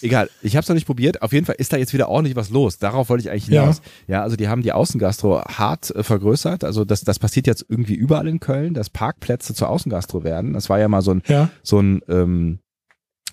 Egal, 0.00 0.30
ich 0.42 0.56
habe 0.56 0.62
es 0.62 0.68
noch 0.68 0.74
nicht 0.74 0.86
probiert. 0.86 1.20
Auf 1.22 1.32
jeden 1.32 1.44
Fall 1.44 1.56
ist 1.58 1.72
da 1.72 1.76
jetzt 1.76 1.92
wieder 1.92 2.08
ordentlich 2.08 2.36
was 2.36 2.50
los. 2.50 2.78
Darauf 2.78 3.08
wollte 3.10 3.22
ich 3.24 3.30
eigentlich 3.30 3.46
hinaus. 3.46 3.82
Ja, 4.06 4.16
ja 4.16 4.22
also 4.22 4.36
die 4.36 4.48
haben 4.48 4.62
die 4.62 4.72
Außengastro 4.72 5.42
hart 5.42 5.94
äh, 5.94 6.02
vergrößert. 6.02 6.64
Also 6.64 6.84
das, 6.84 7.02
das 7.02 7.18
passiert 7.18 7.46
jetzt 7.46 7.66
irgendwie 7.68 7.94
überall 7.94 8.26
in 8.26 8.40
Köln, 8.40 8.72
dass 8.74 8.88
Parkplätze 8.88 9.54
zur 9.54 9.68
Außengastro 9.68 10.24
werden. 10.24 10.54
Das 10.54 10.70
war 10.70 10.78
ja 10.78 10.88
mal 10.88 11.02
so 11.02 11.12
ein, 11.12 11.22
Ja. 11.26 11.50
so 11.62 11.80
ein 11.80 12.00
ähm, 12.08 12.60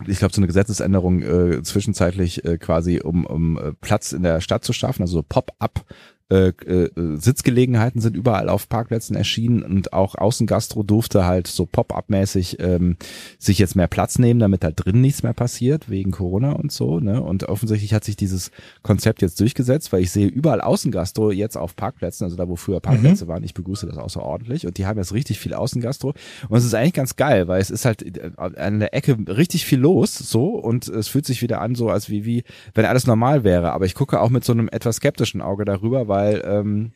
ich 0.06 0.20
glaube, 0.20 0.34
so 0.34 0.40
eine 0.40 0.48
Gesetzesänderung 0.48 1.22
äh, 1.24 1.64
zwischenzeitlich 1.64 2.46
äh, 2.46 2.58
quasi, 2.58 3.00
um, 3.00 3.26
um 3.26 3.58
äh, 3.58 3.74
Platz 3.82 4.12
in 4.12 4.22
der 4.22 4.42
Stadt 4.42 4.64
zu 4.64 4.74
schaffen, 4.74 5.02
also 5.02 5.14
so 5.20 5.24
Pop-up. 5.28 5.86
Äh, 6.30 6.50
äh, 6.50 6.90
Sitzgelegenheiten 7.16 8.02
sind 8.02 8.18
überall 8.18 8.50
auf 8.50 8.68
Parkplätzen 8.68 9.16
erschienen 9.16 9.64
und 9.64 9.94
auch 9.94 10.16
Außengastro 10.16 10.84
durfte 10.84 11.26
halt 11.26 11.48
so 11.48 11.66
Pop-up-mäßig 11.66 12.60
ähm, 12.60 12.98
sich 13.40 13.60
jetzt 13.60 13.78
mehr 13.78 13.88
Platz 13.88 14.20
nehmen, 14.20 14.42
damit 14.42 14.62
da 14.62 14.72
drin 14.72 15.00
nichts 15.00 15.24
mehr 15.24 15.32
passiert 15.32 15.90
wegen 15.90 16.12
Corona 16.12 16.52
und 16.52 16.74
so. 16.74 17.00
Ne? 17.00 17.22
Und 17.22 17.46
offensichtlich 17.46 17.94
hat 17.94 18.04
sich 18.04 18.18
dieses 18.18 18.52
Konzept 18.84 19.22
jetzt 19.22 19.40
durchgesetzt, 19.40 19.94
weil 19.94 20.02
ich 20.02 20.12
sehe 20.12 20.28
überall 20.28 20.60
Außengastro 20.60 21.32
jetzt 21.32 21.56
auf 21.56 21.78
Parkplätzen, 21.78 22.26
also 22.26 22.36
da 22.36 22.50
wo 22.50 22.58
früher 22.58 22.82
Parkplätze 22.82 23.30
waren. 23.30 23.46
Ich 23.46 23.54
begrüße 23.54 23.88
das 23.88 23.98
außerordentlich 23.98 24.68
und 24.68 24.78
die 24.78 24.86
haben 24.86 24.98
jetzt 24.98 25.14
richtig 25.14 25.40
viel 25.40 25.54
Außengastro 25.54 26.14
und 26.50 26.58
es 26.58 26.66
ist 26.66 26.74
eigentlich 26.74 26.94
ganz 26.94 27.16
geil, 27.16 27.48
weil 27.48 27.62
es 27.62 27.70
ist 27.70 27.86
halt 27.86 28.02
äh, 28.04 28.32
an 28.38 28.82
der 28.82 28.94
Ecke 28.94 29.16
richtig 29.30 29.66
viel 29.66 29.80
los 29.80 30.18
so 30.18 30.50
und 30.50 30.90
es 30.90 31.08
fühlt 31.08 31.26
sich 31.26 31.42
wieder 31.42 31.62
an 31.62 31.76
so 31.76 31.90
als 31.90 32.10
wie 32.10 32.26
wie 32.26 32.44
wenn 32.74 32.84
alles 32.84 33.08
normal 33.08 33.46
wäre. 33.46 33.72
Aber 33.72 33.86
ich 33.86 33.96
gucke 33.96 34.20
auch 34.20 34.30
mit 34.30 34.44
so 34.44 34.52
einem 34.52 34.68
etwas 34.68 34.98
skeptischen 34.98 35.42
Auge 35.42 35.64
darüber, 35.64 36.10
weil 36.10 36.17
ähm, 36.26 36.92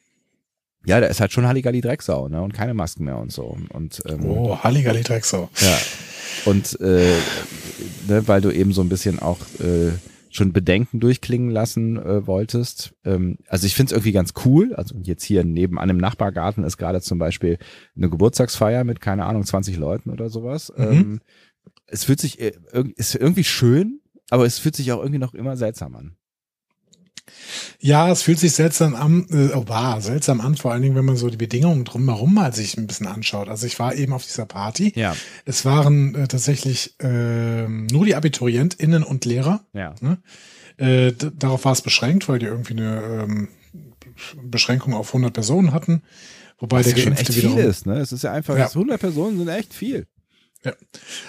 ja, 0.86 1.00
da 1.00 1.08
ist 1.08 1.22
halt 1.22 1.32
schon 1.32 1.46
Halligalli 1.48 1.82
Drecksau, 1.82 2.28
ne? 2.28 2.42
Und 2.42 2.54
keine 2.54 2.74
Masken 2.74 3.06
mehr 3.06 3.18
und 3.18 3.32
so. 3.32 3.58
Und 3.70 4.02
ähm, 4.08 4.26
Oh, 4.26 4.58
Halligalli 4.58 5.04
Drecksau. 5.04 5.50
ja. 5.60 5.78
Und 6.46 6.80
äh, 6.82 7.14
ne, 8.08 8.28
weil 8.28 8.42
du 8.42 8.50
eben 8.52 8.74
so 8.74 8.82
ein 8.82 8.90
bisschen 8.90 9.20
auch 9.20 9.38
äh, 9.60 9.92
schon 10.32 10.54
Bedenken 10.54 11.00
durchklingen 11.00 11.52
lassen 11.52 11.98
äh, 11.98 12.26
wolltest. 12.26 12.94
Ähm, 13.04 13.38
also 13.48 13.68
ich 13.68 13.76
finde 13.76 13.92
es 13.92 13.98
irgendwie 13.98 14.14
ganz 14.14 14.34
cool. 14.46 14.74
Also 14.74 14.96
jetzt 15.04 15.24
hier 15.24 15.44
nebenan 15.44 15.90
im 15.90 15.98
Nachbargarten 15.98 16.64
ist 16.64 16.78
gerade 16.78 17.02
zum 17.02 17.20
Beispiel 17.20 17.58
eine 17.96 18.10
Geburtstagsfeier 18.10 18.84
mit, 18.84 19.02
keine 19.02 19.26
Ahnung, 19.26 19.44
20 19.46 19.78
Leuten 19.78 20.10
oder 20.10 20.30
sowas. 20.30 20.72
Mhm. 20.76 20.84
Ähm, 20.92 21.22
es 21.88 22.06
fühlt 22.06 22.22
sich, 22.22 22.40
äh, 22.40 22.54
ist 22.96 23.14
irgendwie 23.16 23.44
schön, 23.44 24.00
aber 24.30 24.46
es 24.46 24.58
fühlt 24.58 24.76
sich 24.78 24.92
auch 24.94 25.00
irgendwie 25.00 25.20
noch 25.20 25.34
immer 25.34 25.58
seltsam 25.58 25.96
an. 25.96 26.16
Ja, 27.80 28.12
es 28.12 28.22
fühlt 28.22 28.40
sich 28.40 28.54
seltsam 28.54 28.96
an, 28.96 29.26
äh, 29.32 29.54
oh, 29.56 29.64
wow, 29.68 30.02
seltsam 30.02 30.42
an, 30.42 30.56
vor 30.58 30.72
allen 30.72 30.82
Dingen, 30.82 30.96
wenn 30.96 31.06
man 31.06 31.18
so 31.18 31.30
die 31.30 31.38
Bedingungen 31.38 31.84
drumherum 31.86 32.34
mal 32.34 32.54
sich 32.54 32.78
ein 32.78 32.88
bisschen 32.88 33.08
anschaut. 33.08 33.50
Also 33.50 33.66
ich 33.68 33.80
war 33.80 33.96
eben 33.96 34.14
auf 34.14 34.26
dieser 34.26 34.46
Party. 34.46 34.94
Ja, 34.96 35.16
Es 35.46 35.66
waren 35.66 36.16
äh, 36.16 36.28
tatsächlich 36.28 36.96
ähm, 37.00 37.88
nur 37.88 38.06
die 38.06 38.16
AbiturientInnen 38.16 39.04
und 39.04 39.26
Lehrer. 39.26 39.66
ja. 39.74 39.94
Äh, 40.78 41.12
d- 41.12 41.32
darauf 41.38 41.66
war 41.66 41.74
es 41.74 41.82
beschränkt, 41.82 42.28
weil 42.30 42.40
die 42.40 42.46
irgendwie 42.48 42.74
eine 42.74 43.02
ähm, 43.24 43.48
Beschränkung 44.44 44.94
auf 44.94 45.10
100 45.10 45.34
Personen 45.34 45.74
hatten. 45.74 46.02
Wobei 46.60 46.80
Was 46.80 46.88
der 46.88 46.98
ja 46.98 47.06
Geimpfte 47.06 47.22
echt 47.24 47.34
viel 47.34 47.44
wiederum. 47.52 47.70
ist, 47.70 47.86
ne? 47.86 47.98
Es 48.00 48.12
ist 48.12 48.24
ja 48.24 48.32
einfach, 48.32 48.58
Ja. 48.58 48.68
100 48.68 49.00
Personen 49.00 49.38
sind 49.38 49.48
echt 49.48 49.74
viel. 49.74 50.08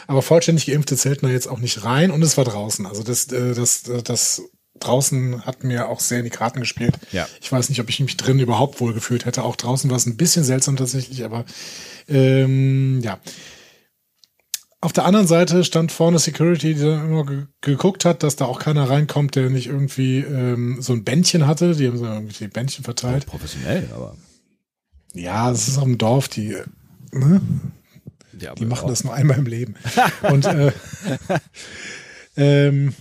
Aber 0.07 0.21
vollständig 0.23 0.67
Geimpfte 0.67 0.95
zählten 0.97 1.27
da 1.27 1.33
jetzt 1.33 1.49
auch 1.49 1.59
nicht 1.59 1.85
rein 1.85 2.11
und 2.11 2.23
es 2.23 2.37
war 2.37 2.45
draußen. 2.45 2.85
Also 2.87 3.03
das, 3.03 3.27
äh, 3.33 3.55
das, 3.55 3.89
äh, 3.89 4.03
das 4.03 4.43
draußen 4.85 5.45
hat 5.47 5.65
mir 5.65 5.89
auch 5.89 6.01
sehr 6.01 6.19
in 6.19 6.25
die 6.25 6.31
Karten 6.31 6.61
gespielt. 6.61 6.99
Ja. 7.13 7.27
Ich 7.41 7.51
weiß 7.51 7.69
nicht, 7.69 7.81
ob 7.81 7.89
ich 7.89 8.01
mich 8.01 8.17
drin 8.17 8.39
überhaupt 8.39 8.81
wohl 8.81 8.93
gefühlt 8.95 9.25
hätte. 9.25 9.45
Auch 9.45 9.57
draußen 9.57 9.91
war 9.91 9.97
es 9.97 10.07
ein 10.07 10.17
bisschen 10.17 10.45
seltsam 10.45 10.77
tatsächlich, 10.77 11.25
aber 11.25 11.45
ähm, 12.09 13.01
ja. 13.03 13.19
Auf 14.81 14.93
der 14.93 15.05
anderen 15.05 15.29
Seite 15.29 15.63
stand 15.63 15.93
vorne 15.93 16.19
Security, 16.19 16.75
die 16.75 16.81
dann 16.81 17.07
immer 17.07 17.25
ge 17.25 17.47
geguckt 17.61 18.05
hat, 18.05 18.25
dass 18.25 18.35
da 18.35 18.47
auch 18.47 18.59
keiner 18.59 18.91
reinkommt, 18.91 19.37
der 19.37 19.49
nicht 19.49 19.69
irgendwie 19.69 20.19
ähm, 20.19 20.83
so 20.83 20.93
ein 20.93 21.05
Bändchen 21.05 21.47
hatte. 21.47 21.77
Die 21.77 21.87
haben 21.87 21.99
so 21.99 22.05
irgendwie 22.05 22.45
die 22.45 22.49
Bändchen 22.49 22.83
verteilt. 22.83 23.27
Professionell, 23.27 23.89
aber. 23.95 24.17
Ja, 25.15 25.53
es 25.53 25.69
ist 25.69 25.79
auf 25.79 25.85
dem 25.85 25.99
Dorf, 25.99 26.29
die, 26.29 26.55
äh, 26.55 26.65
ne? 27.13 27.41
Ja, 28.41 28.55
Die 28.55 28.65
machen 28.65 28.89
das 28.89 29.05
nur 29.05 29.15
einmal 29.15 29.39
im 29.39 29.47
Leben. 29.47 29.77
Und 30.23 30.47
äh, 30.47 30.73
ähm, 32.37 32.95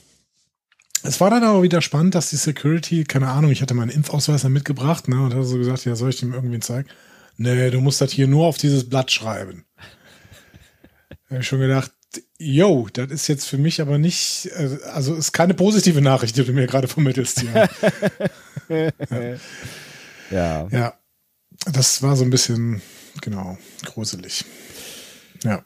es 1.03 1.20
war 1.20 1.29
dann 1.29 1.43
aber 1.43 1.63
wieder 1.63 1.81
spannend, 1.81 2.15
dass 2.15 2.29
die 2.29 2.36
Security, 2.36 3.03
keine 3.03 3.27
Ahnung, 3.29 3.51
ich 3.51 3.62
hatte 3.62 3.74
meinen 3.74 3.89
Impfausweis 3.89 4.43
dann 4.43 4.53
mitgebracht, 4.53 5.08
ne, 5.08 5.22
und 5.22 5.34
hatte 5.34 5.43
so 5.43 5.58
gesagt, 5.58 5.86
ja, 5.86 5.96
soll 5.96 6.10
ich 6.10 6.20
dem 6.20 6.34
irgendwie 6.34 6.60
zeigen? 6.60 6.88
Nee, 7.38 7.72
du 7.72 7.81
musst 7.81 8.01
das 8.01 8.12
hier 8.12 8.27
nur 8.27 8.46
auf 8.46 8.58
dieses 8.58 8.88
Blatt 8.88 9.12
schreiben. 9.12 9.65
Da 11.10 11.36
habe 11.36 11.41
ich 11.41 11.48
schon 11.48 11.60
gedacht, 11.60 11.91
yo, 12.38 12.88
das 12.91 13.10
ist 13.10 13.27
jetzt 13.27 13.46
für 13.46 13.58
mich 13.58 13.81
aber 13.81 13.98
nicht, 13.98 14.50
äh, 14.55 14.77
also 14.93 15.15
ist 15.15 15.31
keine 15.31 15.53
positive 15.53 16.01
Nachricht, 16.01 16.38
die 16.38 16.43
du 16.43 16.53
mir 16.53 16.67
gerade 16.67 16.88
vermittelst 16.88 17.41
hier. 17.41 17.70
Ja. 20.31 20.65
ja, 20.70 20.93
das 21.65 22.01
war 22.01 22.15
so 22.15 22.24
ein 22.24 22.29
bisschen, 22.29 22.81
genau, 23.20 23.58
gruselig. 23.84 24.46
Ja. 25.43 25.62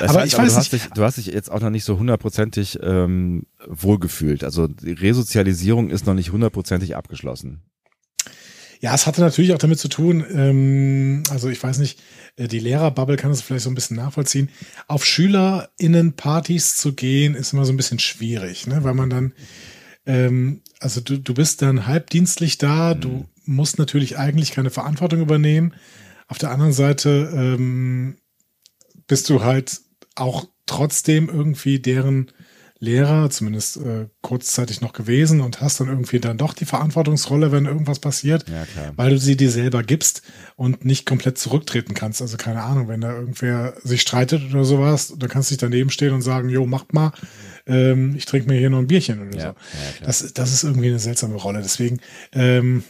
Das 0.00 0.10
Aber 0.10 0.20
heißt, 0.20 0.28
ich 0.28 0.34
aber 0.38 0.44
weiß 0.44 0.52
du 0.52 0.58
hast, 0.58 0.72
nicht- 0.72 0.84
dich, 0.84 0.90
du 0.92 1.02
hast 1.02 1.16
dich 1.18 1.26
jetzt 1.26 1.50
auch 1.50 1.60
noch 1.60 1.70
nicht 1.70 1.84
so 1.84 1.98
hundertprozentig 1.98 2.78
ähm, 2.82 3.46
wohlgefühlt. 3.66 4.44
Also 4.44 4.66
die 4.68 4.92
Resozialisierung 4.92 5.90
ist 5.90 6.06
noch 6.06 6.14
nicht 6.14 6.32
hundertprozentig 6.32 6.96
abgeschlossen. 6.96 7.62
Ja, 8.80 8.94
es 8.94 9.06
hatte 9.06 9.20
natürlich 9.20 9.52
auch 9.54 9.58
damit 9.58 9.78
zu 9.78 9.86
tun, 9.88 10.24
ähm, 10.34 11.22
also 11.30 11.48
ich 11.48 11.62
weiß 11.62 11.78
nicht, 11.78 12.00
äh, 12.34 12.48
die 12.48 12.58
Lehrerbubble 12.58 13.16
kann 13.16 13.30
das 13.30 13.40
vielleicht 13.40 13.62
so 13.62 13.70
ein 13.70 13.76
bisschen 13.76 13.96
nachvollziehen. 13.96 14.48
Auf 14.88 15.04
SchülerInnen-Partys 15.06 16.76
zu 16.76 16.92
gehen, 16.92 17.34
ist 17.34 17.52
immer 17.52 17.64
so 17.64 17.72
ein 17.72 17.76
bisschen 17.76 17.98
schwierig, 18.00 18.66
ne? 18.66 18.82
weil 18.84 18.94
man 18.94 19.08
dann, 19.10 19.32
ähm, 20.06 20.62
also 20.80 21.00
du, 21.00 21.16
du 21.18 21.34
bist 21.34 21.62
dann 21.62 21.86
halbdienstlich 21.86 22.58
da, 22.58 22.94
du 22.94 23.26
musst 23.44 23.78
natürlich 23.78 24.18
eigentlich 24.18 24.50
keine 24.50 24.70
Verantwortung 24.70 25.20
übernehmen. 25.20 25.74
Auf 26.28 26.38
der 26.38 26.50
anderen 26.50 26.72
Seite 26.72 27.30
ähm, 27.34 28.16
bist 29.12 29.28
du 29.28 29.44
halt 29.44 29.78
auch 30.14 30.46
trotzdem 30.64 31.28
irgendwie 31.28 31.78
deren 31.80 32.30
Lehrer, 32.78 33.28
zumindest 33.28 33.76
äh, 33.76 34.06
kurzzeitig 34.22 34.80
noch 34.80 34.94
gewesen 34.94 35.42
und 35.42 35.60
hast 35.60 35.78
dann 35.80 35.88
irgendwie 35.88 36.18
dann 36.18 36.38
doch 36.38 36.54
die 36.54 36.64
Verantwortungsrolle, 36.64 37.52
wenn 37.52 37.66
irgendwas 37.66 37.98
passiert, 37.98 38.48
Ja, 38.48 38.64
weil 38.96 39.10
du 39.10 39.18
sie 39.18 39.36
dir 39.36 39.50
selber 39.50 39.82
gibst 39.82 40.22
und 40.56 40.86
nicht 40.86 41.04
komplett 41.04 41.36
zurücktreten 41.36 41.92
kannst. 41.92 42.22
Also 42.22 42.38
keine 42.38 42.62
Ahnung, 42.62 42.88
wenn 42.88 43.02
da 43.02 43.12
irgendwer 43.14 43.74
sich 43.84 44.00
streitet 44.00 44.42
oder 44.50 44.64
sowas, 44.64 45.12
dann 45.18 45.28
kannst 45.28 45.50
du 45.50 45.54
dich 45.56 45.60
daneben 45.60 45.90
stehen 45.90 46.14
und 46.14 46.22
sagen, 46.22 46.48
jo, 46.48 46.64
macht 46.64 46.94
mal, 46.94 47.12
ähm, 47.66 48.14
ich 48.16 48.24
trinke 48.24 48.48
mir 48.48 48.58
hier 48.58 48.70
noch 48.70 48.78
ein 48.78 48.86
Bierchen 48.86 49.20
oder 49.28 49.36
Ja, 49.36 49.42
so. 49.42 49.46
ja. 50.00 50.06
Das, 50.06 50.32
das 50.32 50.52
ist 50.54 50.64
irgendwie 50.64 50.88
eine 50.88 50.98
seltsame 50.98 51.34
Rolle. 51.36 51.60
Deswegen, 51.62 52.00
ähm, 52.32 52.82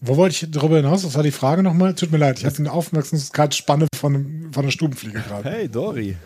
wo 0.00 0.16
wollte 0.16 0.34
ich 0.34 0.50
darüber 0.50 0.76
hinaus? 0.76 1.04
Was 1.04 1.14
war 1.14 1.22
die 1.22 1.30
Frage 1.30 1.62
nochmal? 1.62 1.94
Tut 1.94 2.10
mir 2.10 2.18
leid, 2.18 2.38
ich 2.38 2.46
hatte 2.46 2.58
eine 2.58 2.72
Aufmerksamkeitsspanne 2.72 3.86
von, 3.94 4.48
von 4.52 4.64
der 4.64 4.70
Stubenfliege 4.70 5.20
gerade. 5.20 5.48
Hey, 5.48 5.68
Dori. 5.68 6.16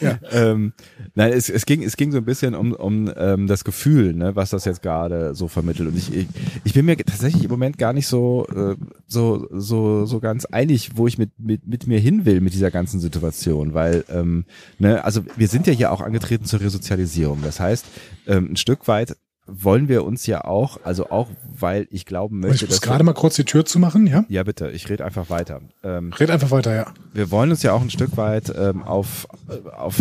Ja. 0.00 0.18
ähm, 0.30 0.72
nein, 1.14 1.32
es, 1.32 1.48
es, 1.48 1.66
ging, 1.66 1.82
es 1.82 1.96
ging 1.96 2.12
so 2.12 2.18
ein 2.18 2.24
bisschen 2.24 2.54
um, 2.54 2.72
um 2.72 3.10
ähm, 3.16 3.46
das 3.46 3.64
Gefühl, 3.64 4.14
ne, 4.14 4.36
was 4.36 4.50
das 4.50 4.64
jetzt 4.64 4.82
gerade 4.82 5.34
so 5.34 5.48
vermittelt. 5.48 5.88
Und 5.88 5.96
ich, 5.96 6.14
ich, 6.14 6.26
ich 6.64 6.72
bin 6.72 6.86
mir 6.86 6.96
tatsächlich 6.96 7.44
im 7.44 7.50
Moment 7.50 7.78
gar 7.78 7.92
nicht 7.92 8.06
so, 8.06 8.46
äh, 8.48 8.76
so, 9.06 9.46
so, 9.50 10.06
so 10.06 10.20
ganz 10.20 10.44
einig, 10.46 10.92
wo 10.94 11.06
ich 11.06 11.18
mit, 11.18 11.30
mit, 11.38 11.66
mit 11.66 11.86
mir 11.86 11.98
hin 11.98 12.24
will 12.24 12.40
mit 12.40 12.54
dieser 12.54 12.70
ganzen 12.70 13.00
Situation. 13.00 13.74
Weil, 13.74 14.04
ähm, 14.08 14.44
ne, 14.78 15.04
also 15.04 15.22
wir 15.36 15.48
sind 15.48 15.66
ja 15.66 15.72
hier 15.72 15.92
auch 15.92 16.00
angetreten 16.00 16.44
zur 16.44 16.60
Resozialisierung. 16.60 17.40
Das 17.42 17.60
heißt, 17.60 17.84
ähm, 18.26 18.52
ein 18.52 18.56
Stück 18.56 18.88
weit 18.88 19.16
wollen 19.52 19.88
wir 19.88 20.04
uns 20.04 20.26
ja 20.26 20.44
auch, 20.44 20.78
also 20.84 21.10
auch, 21.10 21.28
weil 21.58 21.86
ich 21.90 22.06
glauben 22.06 22.40
möchte, 22.40 22.64
Ich 22.64 22.70
muss 22.70 22.80
gerade 22.80 23.04
mal 23.04 23.12
kurz 23.12 23.36
die 23.36 23.44
Tür 23.44 23.64
zumachen, 23.64 24.06
ja? 24.06 24.24
ja 24.28 24.42
bitte, 24.42 24.70
ich 24.70 24.88
rede 24.88 25.04
einfach 25.04 25.30
weiter. 25.30 25.60
Ähm, 25.82 26.12
Red 26.12 26.30
einfach 26.30 26.50
weiter, 26.50 26.74
ja. 26.74 26.86
wir 27.12 27.30
wollen 27.30 27.50
uns 27.50 27.62
ja 27.62 27.72
auch 27.72 27.80
ein 27.80 27.90
Stück 27.90 28.16
weit 28.16 28.52
ähm, 28.56 28.82
auf, 28.82 29.26
äh, 29.48 29.68
auf 29.70 29.96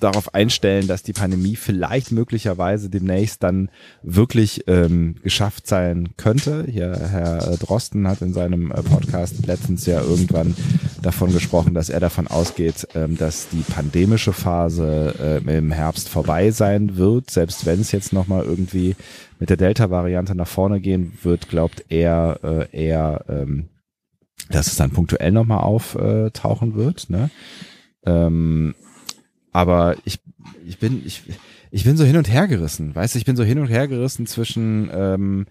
darauf 0.00 0.34
einstellen, 0.34 0.86
dass 0.86 1.02
die 1.02 1.12
Pandemie 1.12 1.56
vielleicht 1.56 2.12
möglicherweise 2.12 2.90
demnächst 2.90 3.42
dann 3.42 3.70
wirklich 4.02 4.64
ähm, 4.66 5.16
geschafft 5.22 5.66
sein 5.66 6.10
könnte. 6.16 6.64
Hier 6.68 6.96
Herr 6.96 7.56
Drosten 7.56 8.08
hat 8.08 8.22
in 8.22 8.32
seinem 8.32 8.70
äh, 8.70 8.82
Podcast 8.82 9.46
letztens 9.46 9.86
ja 9.86 10.00
irgendwann 10.00 10.54
davon 11.02 11.32
gesprochen, 11.32 11.74
dass 11.74 11.88
er 11.88 12.00
davon 12.00 12.26
ausgeht, 12.26 12.88
ähm, 12.94 13.16
dass 13.16 13.48
die 13.48 13.62
pandemische 13.62 14.32
Phase 14.32 15.42
äh, 15.46 15.58
im 15.58 15.72
Herbst 15.72 16.08
vorbei 16.08 16.50
sein 16.50 16.96
wird, 16.96 17.30
selbst 17.30 17.66
wenn 17.66 17.80
es 17.80 17.92
jetzt 17.92 18.12
nochmal 18.12 18.44
irgendwie 18.44 18.96
mit 19.38 19.50
der 19.50 19.56
Delta-Variante 19.56 20.34
nach 20.34 20.48
vorne 20.48 20.80
gehen 20.80 21.12
wird, 21.22 21.48
glaubt 21.48 21.84
er 21.88 22.40
äh, 22.42 22.76
eher 22.76 23.24
ähm, 23.28 23.68
dass 24.50 24.66
es 24.66 24.76
dann 24.76 24.90
punktuell 24.90 25.30
nochmal 25.30 25.60
auftauchen 25.60 26.74
wird. 26.74 27.08
Ne? 27.08 27.30
Ähm, 28.04 28.74
aber 29.52 29.96
ich, 30.04 30.20
ich 30.66 30.78
bin, 30.78 31.02
ich, 31.06 31.22
ich 31.70 31.84
bin 31.84 31.96
so 31.96 32.04
hin 32.04 32.16
und 32.16 32.30
her 32.30 32.48
gerissen. 32.48 32.94
Weißt 32.94 33.14
du, 33.14 33.18
ich 33.18 33.24
bin 33.24 33.36
so 33.36 33.44
hin 33.44 33.58
und 33.58 33.68
her 33.68 33.88
gerissen 33.88 34.26
zwischen, 34.26 34.90
ähm, 34.92 35.46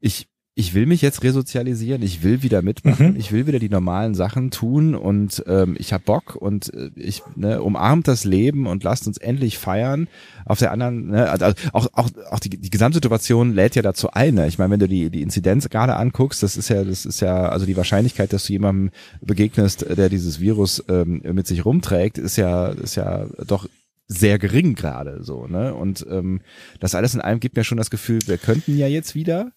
ich, 0.00 0.28
ich 0.58 0.74
will 0.74 0.86
mich 0.86 1.02
jetzt 1.02 1.22
resozialisieren, 1.22 2.02
ich 2.02 2.24
will 2.24 2.42
wieder 2.42 2.62
mitmachen, 2.62 3.10
Mhm. 3.12 3.16
ich 3.16 3.30
will 3.30 3.46
wieder 3.46 3.60
die 3.60 3.68
normalen 3.68 4.16
Sachen 4.16 4.50
tun 4.50 4.96
und 4.96 5.44
ähm, 5.46 5.76
ich 5.78 5.92
hab 5.92 6.04
Bock 6.04 6.34
und 6.34 6.74
äh, 6.74 6.90
ich 6.96 7.22
ne, 7.36 7.62
umarmt 7.62 8.08
das 8.08 8.24
Leben 8.24 8.66
und 8.66 8.82
lasst 8.82 9.06
uns 9.06 9.18
endlich 9.18 9.56
feiern. 9.56 10.08
Auf 10.46 10.58
der 10.58 10.72
anderen, 10.72 11.10
ne, 11.10 11.30
also 11.30 11.46
auch 11.72 11.86
auch 11.92 12.10
auch 12.30 12.40
die, 12.40 12.50
die 12.50 12.70
Gesamtsituation 12.70 13.54
lädt 13.54 13.76
ja 13.76 13.82
dazu 13.82 14.10
ein. 14.10 14.34
Ne? 14.34 14.48
Ich 14.48 14.58
meine, 14.58 14.72
wenn 14.72 14.80
du 14.80 14.88
die 14.88 15.10
die 15.10 15.22
Inzidenz 15.22 15.68
gerade 15.68 15.94
anguckst, 15.94 16.42
das 16.42 16.56
ist 16.56 16.68
ja 16.70 16.82
das 16.82 17.06
ist 17.06 17.20
ja 17.20 17.48
also 17.48 17.64
die 17.64 17.76
Wahrscheinlichkeit, 17.76 18.32
dass 18.32 18.46
du 18.46 18.52
jemandem 18.52 18.90
begegnest, 19.20 19.86
der 19.96 20.08
dieses 20.08 20.40
Virus 20.40 20.82
ähm, 20.88 21.22
mit 21.32 21.46
sich 21.46 21.64
rumträgt, 21.64 22.18
ist 22.18 22.36
ja 22.36 22.66
ist 22.70 22.96
ja 22.96 23.26
doch 23.46 23.68
sehr 24.10 24.38
gering 24.38 24.74
gerade 24.74 25.22
so, 25.22 25.46
ne? 25.46 25.74
Und 25.74 26.04
ähm, 26.10 26.40
das 26.80 26.94
alles 26.94 27.14
in 27.14 27.20
allem 27.20 27.40
gibt 27.40 27.56
mir 27.56 27.64
schon 27.64 27.76
das 27.76 27.90
Gefühl, 27.90 28.20
wir 28.26 28.38
könnten 28.38 28.76
ja 28.76 28.88
jetzt 28.88 29.14
wieder, 29.14 29.52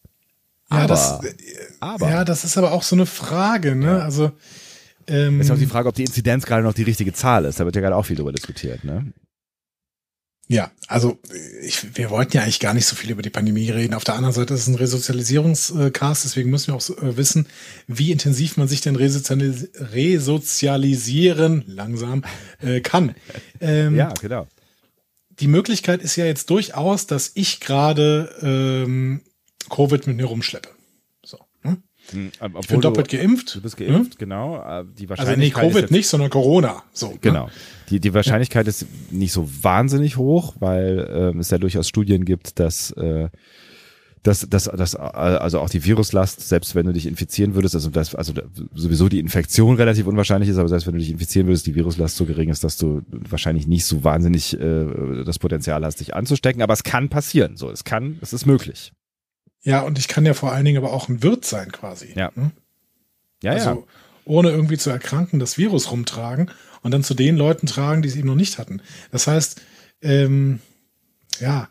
Ja, 0.72 0.78
aber, 0.78 0.88
das, 0.88 1.20
aber 1.80 2.10
ja, 2.10 2.26
das 2.26 2.44
ist 2.44 2.58
aber 2.58 2.72
auch 2.72 2.84
so 2.84 2.96
eine 2.96 3.06
Frage, 3.06 3.76
ne? 3.76 4.02
Also 4.02 4.32
ähm, 5.08 5.42
ist 5.42 5.52
auch 5.52 5.58
die 5.58 5.66
Frage, 5.66 5.90
ob 5.90 5.96
die 5.96 6.04
Inzidenz 6.04 6.46
gerade 6.46 6.64
noch 6.64 6.74
die 6.74 6.84
richtige 6.84 7.14
Zahl 7.14 7.46
ist. 7.46 7.60
Da 7.60 7.66
wird 7.66 7.76
ja 7.76 7.82
gerade 7.82 7.96
auch 7.96 8.06
viel 8.06 8.16
drüber 8.16 8.32
diskutiert, 8.32 8.84
ne? 8.84 9.12
Ja, 10.48 10.70
also 10.88 11.18
ich, 11.62 11.96
wir 11.96 12.10
wollten 12.10 12.36
ja 12.36 12.44
eigentlich 12.44 12.60
gar 12.60 12.74
nicht 12.74 12.86
so 12.86 12.96
viel 12.98 13.12
über 13.12 13.22
die 13.22 13.30
Pandemie 13.30 13.70
reden. 13.70 13.94
Auf 13.94 14.04
der 14.04 14.16
anderen 14.16 14.34
Seite 14.34 14.54
ist 14.54 14.62
es 14.62 14.68
ein 14.68 14.76
Resozialisierungscast, 14.76 16.26
deswegen 16.26 16.50
müssen 16.50 16.68
wir 16.68 16.76
auch 16.76 16.90
äh, 16.90 17.16
wissen, 17.16 17.48
wie 17.88 18.12
intensiv 18.12 18.58
man 18.58 18.68
sich 18.68 18.82
denn 18.82 18.98
resozialis 18.98 19.70
resozialisieren 19.94 21.64
langsam 21.68 22.24
äh, 22.62 22.82
kann. 22.82 23.16
Ähm, 23.62 23.96
Ja, 23.96 24.12
genau. 24.20 24.48
Die 25.30 25.48
Möglichkeit 25.48 26.02
ist 26.02 26.16
ja 26.16 26.26
jetzt 26.26 26.50
durchaus, 26.50 27.06
dass 27.06 27.32
ich 27.36 27.60
gerade 27.60 28.36
ähm, 28.42 29.22
Covid 29.72 30.06
mit 30.08 30.18
mir 30.18 30.26
rumschleppe. 30.26 30.70
So. 31.24 31.38
Ne? 31.64 31.78
Hm, 32.12 32.32
Ich 32.60 32.68
bin 32.68 32.82
doppelt 32.82 33.12
du, 33.12 33.18
geimpft. 33.18 33.56
du 33.56 33.62
bist 33.62 33.78
geimpft, 33.78 34.20
genau. 34.20 34.58
äh, 34.58 34.86
Die 34.98 35.08
Also 35.08 35.10
Wahrscheinlichkeit 35.10 35.38
nee, 35.38 35.48
ist 35.48 35.54
Covid 35.74 35.82
jetzt, 35.84 35.92
nicht, 35.92 36.08
sondern 36.08 36.30
Corona. 36.30 36.84
So. 36.94 37.10
Ne? 37.12 37.18
Genau. 37.22 37.50
Die, 37.90 38.00
die 38.00 38.14
Wahrscheinlichkeit 38.14 38.68
ist 38.68 38.86
nicht 39.12 39.32
so 39.32 39.48
wahnsinnig 39.62 40.18
hoch, 40.18 40.56
weil 40.60 41.08
ähm, 41.12 41.40
es 41.40 41.50
ja 41.50 41.58
durchaus 41.58 41.88
Studien 41.88 42.26
gibt, 42.26 42.60
dass 42.60 42.92
äh, 42.92 43.30
dass, 44.24 44.48
dass, 44.48 44.66
dass 44.66 44.96
also 44.96 45.60
auch 45.60 45.70
die 45.70 45.84
Viruslast, 45.84 46.48
selbst 46.48 46.76
wenn 46.76 46.86
du 46.86 46.94
dich 46.94 47.08
infizieren 47.08 47.56
würdest, 47.56 47.74
also 47.74 47.90
das, 47.90 48.14
also 48.14 48.34
sowieso 48.76 49.10
die 49.10 49.20
Infektion 49.20 49.78
relativ 49.78 50.06
unwahrscheinlich 50.06 50.50
ist, 50.50 50.58
aber 50.58 50.70
selbst 50.70 50.86
wenn 50.86 50.94
du 50.94 51.00
dich 51.00 51.10
infizieren 51.10 51.48
würdest, 51.48 51.66
die 51.66 51.74
Viruslast 51.74 52.18
so 52.18 52.26
gering 52.26 52.50
ist, 52.50 52.64
dass 52.64 52.78
du 52.78 53.02
wahrscheinlich 53.10 53.66
nicht 53.66 53.86
so 53.86 54.04
wahnsinnig 54.04 54.54
äh, 54.60 55.24
das 55.26 55.40
Potenzial 55.40 55.84
hast, 55.84 56.02
dich 56.02 56.14
anzustecken. 56.14 56.62
Aber 56.62 56.74
es 56.74 56.84
kann 56.84 57.10
passieren. 57.10 57.58
So, 57.58 57.72
es 57.72 57.84
kann, 57.84 58.20
es 58.22 58.32
ist 58.32 58.46
möglich. 58.46 58.94
Ja, 59.64 59.82
und 59.82 60.00
ich 60.00 60.08
kann 60.08 60.26
ja 60.26 60.34
vor 60.34 60.52
allen 60.52 60.66
Dingen 60.66 60.78
aber 60.78 60.92
auch 60.94 61.08
ein 61.10 61.22
Wirt 61.24 61.46
sein 61.46 61.72
quasi. 61.72 62.14
Ja. 62.16 62.32
Ne? 62.36 62.52
Ja, 63.44 63.52
also 63.54 63.70
ja. 63.70 63.84
ohne 64.26 64.50
irgendwie 64.50 64.78
zu 64.78 64.90
erkranken, 64.90 65.40
das 65.40 65.58
Virus 65.58 65.92
rumtragen 65.92 66.52
und 66.82 66.92
dann 66.92 67.04
zu 67.04 67.14
den 67.14 67.38
Leuten 67.38 67.68
tragen, 67.68 68.02
die 68.02 68.10
es 68.10 68.16
eben 68.16 68.28
noch 68.28 68.36
nicht 68.36 68.58
hatten. 68.58 68.82
Das 69.12 69.28
heißt, 69.28 69.62
ähm, 70.02 70.60
ja, 71.40 71.70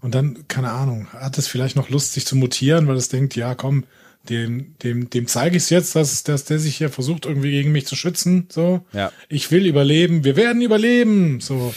und 0.00 0.14
dann, 0.14 0.46
keine 0.48 0.70
Ahnung, 0.70 1.08
hat 1.12 1.38
es 1.38 1.46
vielleicht 1.48 1.76
noch 1.76 1.88
Lust, 1.90 2.12
sich 2.12 2.26
zu 2.26 2.36
mutieren, 2.36 2.86
weil 2.88 2.96
es 2.96 3.08
denkt, 3.08 3.36
ja, 3.36 3.54
komm, 3.54 3.84
dem, 4.28 4.76
dem, 4.82 5.10
dem 5.10 5.26
zeige 5.26 5.56
ich 5.56 5.64
es 5.64 5.70
jetzt, 5.70 5.96
dass, 5.96 6.22
dass 6.22 6.44
der 6.44 6.58
sich 6.60 6.76
hier 6.76 6.90
versucht, 6.90 7.26
irgendwie 7.26 7.50
gegen 7.50 7.72
mich 7.72 7.86
zu 7.86 7.96
schützen. 7.96 8.46
So, 8.50 8.84
Ja. 8.92 9.12
ich 9.28 9.50
will 9.50 9.66
überleben, 9.66 10.22
wir 10.24 10.36
werden 10.36 10.62
überleben. 10.62 11.40
So, 11.40 11.74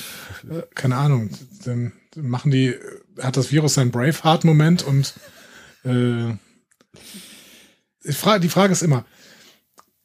äh, 0.50 0.62
keine 0.76 0.98
Ahnung. 0.98 1.30
Dann 1.66 1.92
machen 2.16 2.52
die, 2.52 2.76
hat 3.20 3.38
das 3.38 3.52
Virus 3.52 3.76
seinen 3.76 3.92
Braveheart-Moment 3.92 4.84
und 4.84 5.16
äh, 5.86 6.38
die 8.04 8.50
Frage 8.50 8.72
ist 8.72 8.82
immer, 8.82 9.06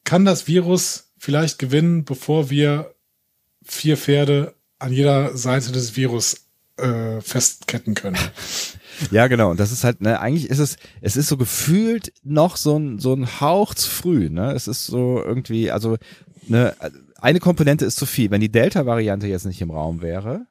kann 0.03 0.25
das 0.25 0.47
Virus 0.47 1.11
vielleicht 1.17 1.59
gewinnen, 1.59 2.05
bevor 2.05 2.49
wir 2.49 2.95
vier 3.63 3.97
Pferde 3.97 4.55
an 4.79 4.91
jeder 4.91 5.37
Seite 5.37 5.71
des 5.71 5.95
Virus 5.95 6.47
äh, 6.77 7.21
festketten 7.21 7.95
können? 7.95 8.17
Ja, 9.09 9.25
genau. 9.25 9.49
Und 9.49 9.59
das 9.59 9.71
ist 9.71 9.83
halt, 9.83 10.01
ne, 10.01 10.19
eigentlich 10.19 10.47
ist 10.49 10.59
es, 10.59 10.75
es 10.99 11.17
ist 11.17 11.27
so 11.27 11.35
gefühlt 11.35 12.13
noch 12.23 12.55
so 12.55 12.77
ein, 12.77 12.99
so 12.99 13.13
ein 13.15 13.41
Hauch 13.41 13.73
zu 13.73 13.89
früh, 13.89 14.29
ne? 14.29 14.51
Es 14.51 14.67
ist 14.67 14.85
so 14.85 15.23
irgendwie, 15.23 15.71
also, 15.71 15.97
ne, 16.47 16.75
eine 17.19 17.39
Komponente 17.39 17.85
ist 17.85 17.97
zu 17.97 18.05
viel. 18.05 18.29
Wenn 18.29 18.41
die 18.41 18.51
Delta-Variante 18.51 19.25
jetzt 19.25 19.45
nicht 19.45 19.61
im 19.61 19.71
Raum 19.71 20.03
wäre, 20.03 20.45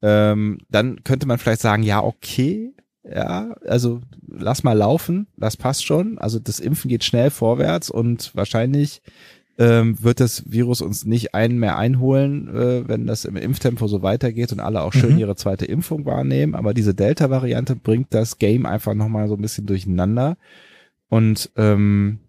ähm, 0.00 0.58
dann 0.68 1.04
könnte 1.04 1.26
man 1.26 1.38
vielleicht 1.38 1.60
sagen, 1.60 1.84
ja, 1.84 2.02
okay, 2.02 2.74
ja, 3.04 3.54
also 3.66 4.00
lass 4.28 4.62
mal 4.62 4.76
laufen, 4.76 5.26
das 5.36 5.56
passt 5.56 5.84
schon. 5.84 6.18
Also 6.18 6.38
das 6.38 6.60
Impfen 6.60 6.88
geht 6.88 7.04
schnell 7.04 7.30
vorwärts 7.30 7.90
und 7.90 8.34
wahrscheinlich 8.34 9.02
ähm, 9.58 10.02
wird 10.02 10.20
das 10.20 10.50
Virus 10.50 10.80
uns 10.80 11.04
nicht 11.04 11.34
einen 11.34 11.58
mehr 11.58 11.76
einholen, 11.76 12.48
äh, 12.48 12.88
wenn 12.88 13.06
das 13.06 13.24
im 13.24 13.36
Impftempo 13.36 13.86
so 13.86 14.02
weitergeht 14.02 14.50
und 14.52 14.60
alle 14.60 14.82
auch 14.82 14.92
schön 14.92 15.12
Mhm. 15.14 15.18
ihre 15.18 15.36
zweite 15.36 15.66
Impfung 15.66 16.06
wahrnehmen. 16.06 16.54
Aber 16.54 16.72
diese 16.74 16.94
Delta-Variante 16.94 17.76
bringt 17.76 18.14
das 18.14 18.38
Game 18.38 18.64
einfach 18.66 18.94
nochmal 18.94 19.28
so 19.28 19.34
ein 19.34 19.42
bisschen 19.42 19.66
durcheinander. 19.66 20.36
Und 21.08 21.50
ähm, 21.56 22.20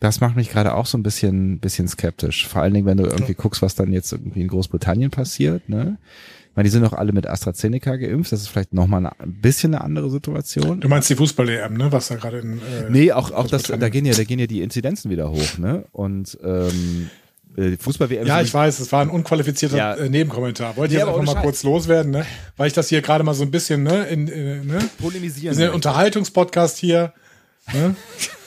das 0.00 0.20
macht 0.20 0.36
mich 0.36 0.50
gerade 0.50 0.74
auch 0.74 0.84
so 0.84 0.98
ein 0.98 1.02
bisschen, 1.02 1.58
bisschen 1.60 1.88
skeptisch. 1.88 2.46
Vor 2.46 2.60
allen 2.60 2.74
Dingen, 2.74 2.86
wenn 2.86 2.98
du 2.98 3.04
irgendwie 3.04 3.34
guckst, 3.34 3.62
was 3.62 3.74
dann 3.74 3.90
jetzt 3.90 4.12
irgendwie 4.12 4.42
in 4.42 4.48
Großbritannien 4.48 5.10
passiert. 5.10 5.68
Ne? 5.70 5.96
Ich 6.58 6.60
meine, 6.60 6.70
die 6.70 6.72
sind 6.72 6.84
auch 6.86 6.92
alle 6.92 7.12
mit 7.12 7.24
AstraZeneca 7.24 7.94
geimpft. 7.94 8.32
Das 8.32 8.40
ist 8.40 8.48
vielleicht 8.48 8.74
nochmal 8.74 8.98
eine, 9.06 9.20
ein 9.20 9.40
bisschen 9.40 9.76
eine 9.76 9.84
andere 9.84 10.10
Situation. 10.10 10.80
Du 10.80 10.88
meinst 10.88 11.08
die 11.08 11.14
Fußball-EM, 11.14 11.74
ne? 11.74 11.92
Was 11.92 12.08
da 12.08 12.16
gerade 12.16 12.38
in 12.40 12.54
äh, 12.54 12.90
Nee, 12.90 13.12
auch, 13.12 13.30
auch 13.30 13.46
das, 13.46 13.62
da 13.62 13.88
gehen 13.88 14.04
ja, 14.04 14.12
da 14.12 14.24
gehen 14.24 14.40
ja 14.40 14.48
die 14.48 14.62
Inzidenzen 14.62 15.08
wieder 15.08 15.30
hoch, 15.30 15.58
ne? 15.58 15.84
Und 15.92 16.36
ähm, 16.42 17.10
äh, 17.56 17.76
Fußball-WM. 17.76 18.26
Ja, 18.26 18.40
ich 18.42 18.52
weiß, 18.52 18.80
es 18.80 18.90
war 18.90 19.02
ein 19.02 19.08
unqualifizierter 19.08 19.76
Ja. 19.76 19.94
äh, 19.94 20.08
Nebenkommentar. 20.08 20.76
Wollte 20.76 20.94
Nee, 20.94 20.98
ich 20.98 21.06
jetzt 21.06 21.08
einfach 21.16 21.22
ohne 21.22 21.32
mal 21.32 21.42
kurz 21.42 21.62
loswerden, 21.62 22.10
ne? 22.10 22.26
Weil 22.56 22.66
ich 22.66 22.72
das 22.72 22.88
hier 22.88 23.02
gerade 23.02 23.22
mal 23.22 23.34
so 23.34 23.44
ein 23.44 23.52
bisschen, 23.52 23.84
ne, 23.84 24.06
in, 24.08 24.26
äh, 24.26 24.56
ne? 24.64 24.80
Wir 24.80 24.88
polemisieren. 25.00 25.54
sind 25.54 25.68
ein 25.68 25.74
Unterhaltungspodcast 25.74 26.76
hier. 26.78 27.12
Ne? 27.72 27.94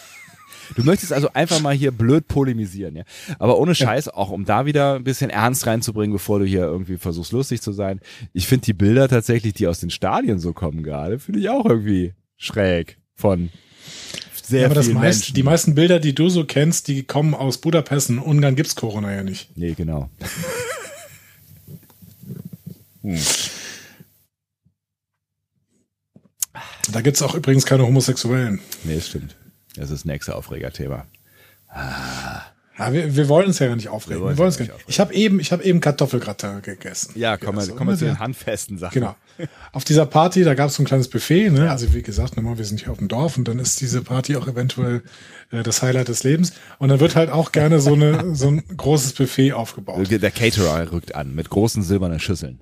Du 0.75 0.83
möchtest 0.83 1.11
also 1.13 1.29
einfach 1.33 1.59
mal 1.61 1.73
hier 1.73 1.91
blöd 1.91 2.27
polemisieren, 2.27 2.95
ja. 2.95 3.03
Aber 3.39 3.59
ohne 3.59 3.75
Scheiß, 3.75 4.09
auch 4.09 4.29
um 4.29 4.45
da 4.45 4.65
wieder 4.65 4.95
ein 4.95 5.03
bisschen 5.03 5.29
Ernst 5.29 5.67
reinzubringen, 5.67 6.13
bevor 6.13 6.39
du 6.39 6.45
hier 6.45 6.61
irgendwie 6.61 6.97
versuchst, 6.97 7.31
lustig 7.31 7.61
zu 7.61 7.71
sein. 7.71 7.99
Ich 8.33 8.47
finde 8.47 8.65
die 8.65 8.73
Bilder 8.73 9.07
tatsächlich, 9.07 9.53
die 9.53 9.67
aus 9.67 9.79
den 9.79 9.89
Stadien 9.89 10.39
so 10.39 10.53
kommen 10.53 10.83
gerade, 10.83 11.19
finde 11.19 11.39
ich 11.39 11.49
auch 11.49 11.65
irgendwie 11.65 12.13
schräg 12.37 12.97
von 13.15 13.49
sehr 14.43 14.61
Ja, 14.61 14.65
aber 14.67 14.75
das 14.75 14.85
vielen 14.87 14.97
meist, 14.97 15.19
Menschen. 15.19 15.35
die 15.35 15.43
meisten 15.43 15.75
Bilder, 15.75 15.99
die 15.99 16.15
du 16.15 16.29
so 16.29 16.45
kennst, 16.45 16.87
die 16.87 17.03
kommen 17.03 17.33
aus 17.33 17.59
Budapest. 17.59 18.09
In 18.09 18.19
Ungarn 18.19 18.55
gibt's 18.55 18.75
Corona 18.75 19.13
ja 19.13 19.23
nicht. 19.23 19.55
nee, 19.57 19.73
genau. 19.73 20.09
Da 26.91 27.01
gibt's 27.01 27.21
auch 27.21 27.35
übrigens 27.35 27.65
keine 27.65 27.83
Homosexuellen. 27.83 28.59
Nee, 28.83 28.99
stimmt. 28.99 29.35
Das 29.75 29.85
ist 29.85 29.91
das 29.91 30.05
nächste 30.05 30.35
Aufregerthema. 30.35 31.05
Ja, 32.77 32.93
wir, 32.93 33.15
wir 33.15 33.29
wollen 33.29 33.47
uns 33.47 33.59
ja 33.59 33.67
gar 33.67 33.75
nicht 33.75 33.89
aufregen. 33.89 34.21
Wir 34.21 34.21
Wir 34.21 34.25
wollen 34.27 34.37
wollen 34.37 34.47
uns 34.47 34.57
uns 34.57 34.67
ja 34.67 34.71
gar 34.71 34.77
nicht 34.77 34.87
nicht. 34.87 34.95
Ich 34.95 34.99
habe 34.99 35.13
eben, 35.13 35.39
ich 35.39 35.51
habe 35.51 35.63
eben 35.63 35.81
Kartoffelgratin 35.81 36.61
gegessen. 36.61 37.11
Ja, 37.15 37.37
kommen 37.37 37.57
wir, 37.57 37.61
Also, 37.61 37.75
kommen 37.75 37.89
wir 37.91 37.97
zu 37.97 38.05
ne, 38.05 38.11
den 38.11 38.19
handfesten 38.19 38.77
Sachen. 38.77 38.93
Genau. 38.93 39.15
Auf 39.71 39.83
dieser 39.83 40.05
Party, 40.05 40.43
da 40.43 40.53
gab 40.53 40.69
es 40.69 40.75
so 40.75 40.83
ein 40.83 40.85
kleines 40.85 41.07
Buffet, 41.09 41.49
ne? 41.49 41.69
Also 41.69 41.93
wie 41.93 42.01
gesagt, 42.01 42.37
nochmal, 42.37 42.57
wir 42.57 42.65
sind 42.65 42.81
hier 42.81 42.91
auf 42.91 42.97
dem 42.97 43.07
Dorf 43.07 43.37
und 43.37 43.47
dann 43.47 43.59
ist 43.59 43.81
diese 43.81 44.01
Party 44.01 44.35
auch 44.35 44.47
eventuell 44.47 45.03
äh, 45.51 45.63
das 45.63 45.81
Highlight 45.81 46.07
des 46.07 46.23
Lebens. 46.23 46.53
Und 46.79 46.89
dann 46.89 46.99
wird 46.99 47.15
halt 47.15 47.29
auch 47.29 47.51
gerne 47.51 47.79
so 47.79 47.93
eine 47.93 48.35
so 48.35 48.47
ein 48.47 48.63
großes 48.75 49.13
Buffet 49.13 49.53
aufgebaut. 49.53 50.09
Der 50.09 50.31
Caterer 50.31 50.91
rückt 50.91 51.13
an 51.15 51.35
mit 51.35 51.49
großen 51.49 51.83
silbernen 51.83 52.19
Schüsseln. 52.19 52.61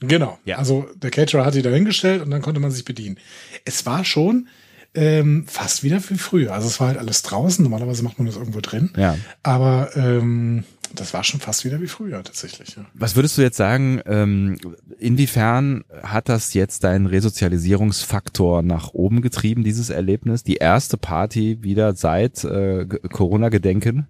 Genau. 0.00 0.38
Ja. 0.44 0.58
Also 0.58 0.88
der 0.94 1.10
Caterer 1.10 1.44
hat 1.44 1.54
die 1.54 1.62
da 1.62 1.70
hingestellt 1.70 2.22
und 2.22 2.30
dann 2.30 2.42
konnte 2.42 2.60
man 2.60 2.70
sich 2.70 2.84
bedienen. 2.84 3.18
Es 3.64 3.84
war 3.86 4.04
schon 4.04 4.48
ähm, 4.94 5.46
fast 5.46 5.82
wieder 5.82 6.00
wie 6.08 6.18
früher. 6.18 6.52
Also 6.52 6.68
es 6.68 6.80
war 6.80 6.88
halt 6.88 6.98
alles 6.98 7.22
draußen. 7.22 7.62
Normalerweise 7.62 8.02
macht 8.02 8.18
man 8.18 8.26
das 8.26 8.36
irgendwo 8.36 8.60
drin. 8.60 8.90
Ja. 8.96 9.16
Aber 9.42 9.90
ähm, 9.96 10.64
das 10.94 11.12
war 11.12 11.24
schon 11.24 11.40
fast 11.40 11.64
wieder 11.64 11.80
wie 11.80 11.86
früher 11.86 12.22
tatsächlich. 12.22 12.76
Ja. 12.76 12.86
Was 12.94 13.14
würdest 13.14 13.36
du 13.36 13.42
jetzt 13.42 13.56
sagen, 13.56 14.00
ähm, 14.06 14.58
inwiefern 14.98 15.84
hat 16.02 16.28
das 16.28 16.54
jetzt 16.54 16.84
deinen 16.84 17.06
Resozialisierungsfaktor 17.06 18.62
nach 18.62 18.94
oben 18.94 19.20
getrieben, 19.20 19.64
dieses 19.64 19.90
Erlebnis? 19.90 20.42
Die 20.42 20.56
erste 20.56 20.96
Party 20.96 21.62
wieder 21.62 21.94
seit 21.94 22.44
äh, 22.44 22.86
Corona-Gedenken? 22.86 24.08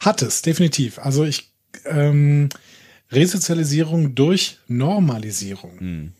Hat 0.00 0.22
es, 0.22 0.42
definitiv. 0.42 0.98
Also 0.98 1.24
ich 1.24 1.52
ähm, 1.84 2.48
Resozialisierung 3.10 4.14
durch 4.14 4.58
Normalisierung. 4.66 5.78
Hm. 5.78 6.12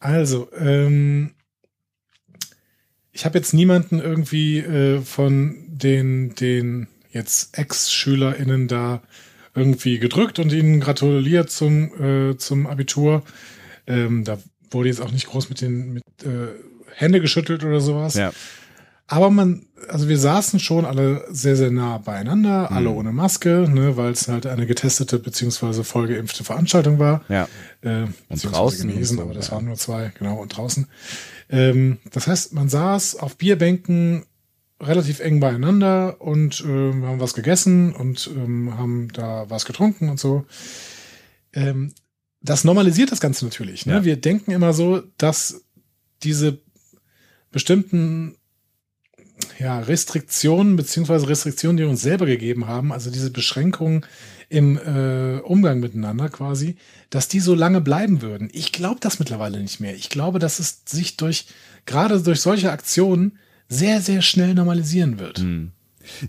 Also, 0.00 0.48
ähm, 0.58 1.32
ich 3.18 3.24
habe 3.24 3.36
jetzt 3.36 3.52
niemanden 3.52 3.98
irgendwie 3.98 4.60
äh, 4.60 5.00
von 5.00 5.56
den, 5.66 6.36
den 6.36 6.86
jetzt 7.10 7.58
Ex-SchülerInnen 7.58 8.68
da 8.68 9.02
irgendwie 9.56 9.98
gedrückt 9.98 10.38
und 10.38 10.52
ihnen 10.52 10.78
gratuliert 10.78 11.50
zum, 11.50 11.90
äh, 12.00 12.36
zum 12.36 12.68
Abitur. 12.68 13.24
Ähm, 13.88 14.22
da 14.22 14.38
wurde 14.70 14.88
jetzt 14.88 15.00
auch 15.00 15.10
nicht 15.10 15.26
groß 15.26 15.48
mit 15.48 15.62
den 15.62 15.94
mit, 15.94 16.04
äh, 16.22 16.46
Hände 16.94 17.20
geschüttelt 17.20 17.64
oder 17.64 17.80
sowas. 17.80 18.14
Ja. 18.14 18.30
Aber 19.08 19.30
man, 19.30 19.66
also 19.88 20.08
wir 20.08 20.18
saßen 20.18 20.60
schon 20.60 20.84
alle 20.84 21.24
sehr, 21.28 21.56
sehr 21.56 21.72
nah 21.72 21.98
beieinander, 21.98 22.70
alle 22.70 22.90
ohne 22.90 23.10
Maske, 23.10 23.66
ne, 23.68 23.96
weil 23.96 24.12
es 24.12 24.28
halt 24.28 24.46
eine 24.46 24.66
getestete 24.66 25.18
beziehungsweise 25.18 25.82
vollgeimpfte 25.82 26.44
Veranstaltung 26.44 27.00
war. 27.00 27.22
Ja. 27.28 27.48
Äh, 27.80 28.04
Und 28.28 28.44
draußen 28.44 28.88
genesen, 28.88 29.16
so, 29.16 29.22
aber 29.24 29.34
das 29.34 29.48
ja. 29.48 29.54
waren 29.54 29.64
nur 29.64 29.76
zwei, 29.76 30.12
genau, 30.16 30.36
und 30.36 30.56
draußen. 30.56 30.86
Ähm, 31.50 31.98
das 32.12 32.26
heißt, 32.26 32.52
man 32.52 32.68
saß 32.68 33.16
auf 33.16 33.36
Bierbänken 33.36 34.24
relativ 34.80 35.20
eng 35.20 35.40
beieinander 35.40 36.20
und 36.20 36.62
ähm, 36.66 37.04
haben 37.04 37.20
was 37.20 37.34
gegessen 37.34 37.92
und 37.92 38.30
ähm, 38.34 38.78
haben 38.78 39.08
da 39.12 39.48
was 39.48 39.64
getrunken 39.64 40.08
und 40.08 40.20
so. 40.20 40.46
Ähm, 41.52 41.92
das 42.40 42.64
normalisiert 42.64 43.10
das 43.10 43.20
Ganze 43.20 43.44
natürlich. 43.44 43.86
Ne? 43.86 43.94
Ja. 43.94 44.04
Wir 44.04 44.16
denken 44.16 44.52
immer 44.52 44.72
so, 44.72 45.02
dass 45.16 45.64
diese 46.22 46.58
bestimmten 47.50 48.36
ja, 49.58 49.80
Restriktionen 49.80 50.76
beziehungsweise 50.76 51.28
Restriktionen, 51.28 51.76
die 51.76 51.82
wir 51.84 51.90
uns 51.90 52.02
selber 52.02 52.26
gegeben 52.26 52.66
haben, 52.66 52.92
also 52.92 53.10
diese 53.10 53.30
Beschränkungen 53.30 54.04
im 54.48 54.78
äh, 54.78 55.40
Umgang 55.40 55.80
miteinander 55.80 56.28
quasi, 56.28 56.76
dass 57.10 57.28
die 57.28 57.40
so 57.40 57.54
lange 57.54 57.80
bleiben 57.80 58.22
würden. 58.22 58.48
Ich 58.52 58.72
glaube 58.72 59.00
das 59.00 59.18
mittlerweile 59.18 59.60
nicht 59.60 59.80
mehr. 59.80 59.94
Ich 59.94 60.08
glaube, 60.08 60.38
dass 60.38 60.58
es 60.58 60.82
sich 60.86 61.16
durch, 61.16 61.46
gerade 61.86 62.20
durch 62.22 62.40
solche 62.40 62.72
Aktionen 62.72 63.38
sehr, 63.68 64.00
sehr 64.00 64.22
schnell 64.22 64.54
normalisieren 64.54 65.18
wird. 65.18 65.38
Hm. 65.38 65.72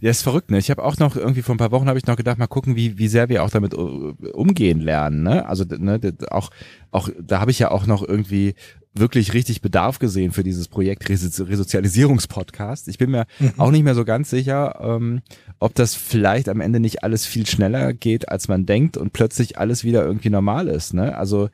Ja, 0.02 0.10
ist 0.10 0.24
verrückt, 0.24 0.52
ne? 0.52 0.58
Ich 0.58 0.70
habe 0.70 0.84
auch 0.84 0.98
noch 0.98 1.16
irgendwie 1.16 1.42
vor 1.42 1.56
ein 1.56 1.60
paar 1.60 1.72
Wochen 1.72 1.88
habe 1.88 1.98
ich 1.98 2.06
noch 2.06 2.18
gedacht, 2.18 2.38
mal 2.38 2.48
gucken, 2.48 2.76
wie 2.76 2.98
wie 2.98 3.08
sehr 3.08 3.30
wir 3.30 3.44
auch 3.44 3.50
damit 3.50 3.74
uh, 3.74 4.14
umgehen 4.34 4.82
lernen, 4.82 5.24
ne? 5.24 5.46
Also 5.48 5.64
ne, 5.64 6.00
auch 6.30 6.50
auch 6.92 7.10
da 7.18 7.40
habe 7.40 7.52
ich 7.52 7.60
ja 7.60 7.72
auch 7.72 7.86
noch 7.86 8.04
irgendwie 8.04 8.56
wirklich 8.94 9.34
richtig 9.34 9.62
Bedarf 9.62 10.00
gesehen 10.00 10.32
für 10.32 10.44
dieses 10.44 10.68
Projekt 10.68 11.08
Reso 11.10 11.44
Resozialisierungspodcast. 11.44 12.88
Ich 12.88 12.98
bin 12.98 13.12
mir 13.12 13.26
auch 13.58 13.72
nicht 13.72 13.84
mehr 13.84 13.96
so 13.96 14.06
ganz 14.06 14.30
sicher, 14.30 14.80
ähm, 14.82 15.22
ob 15.60 15.76
das 15.76 15.96
vielleicht 15.96 16.50
am 16.50 16.62
Ende 16.62 16.80
nicht 16.80 17.04
alles 17.04 17.26
viel 17.26 17.46
schneller 17.46 17.94
geht, 17.94 18.30
als 18.30 18.48
man 18.48 18.66
denkt 18.66 18.98
und 18.98 19.14
plötzlich 19.14 19.58
alles 19.58 19.84
wieder 19.84 20.04
irgendwie 20.04 20.30
normal 20.30 20.68
ist, 20.68 20.94
ne? 20.94 21.18
Also 21.18 21.50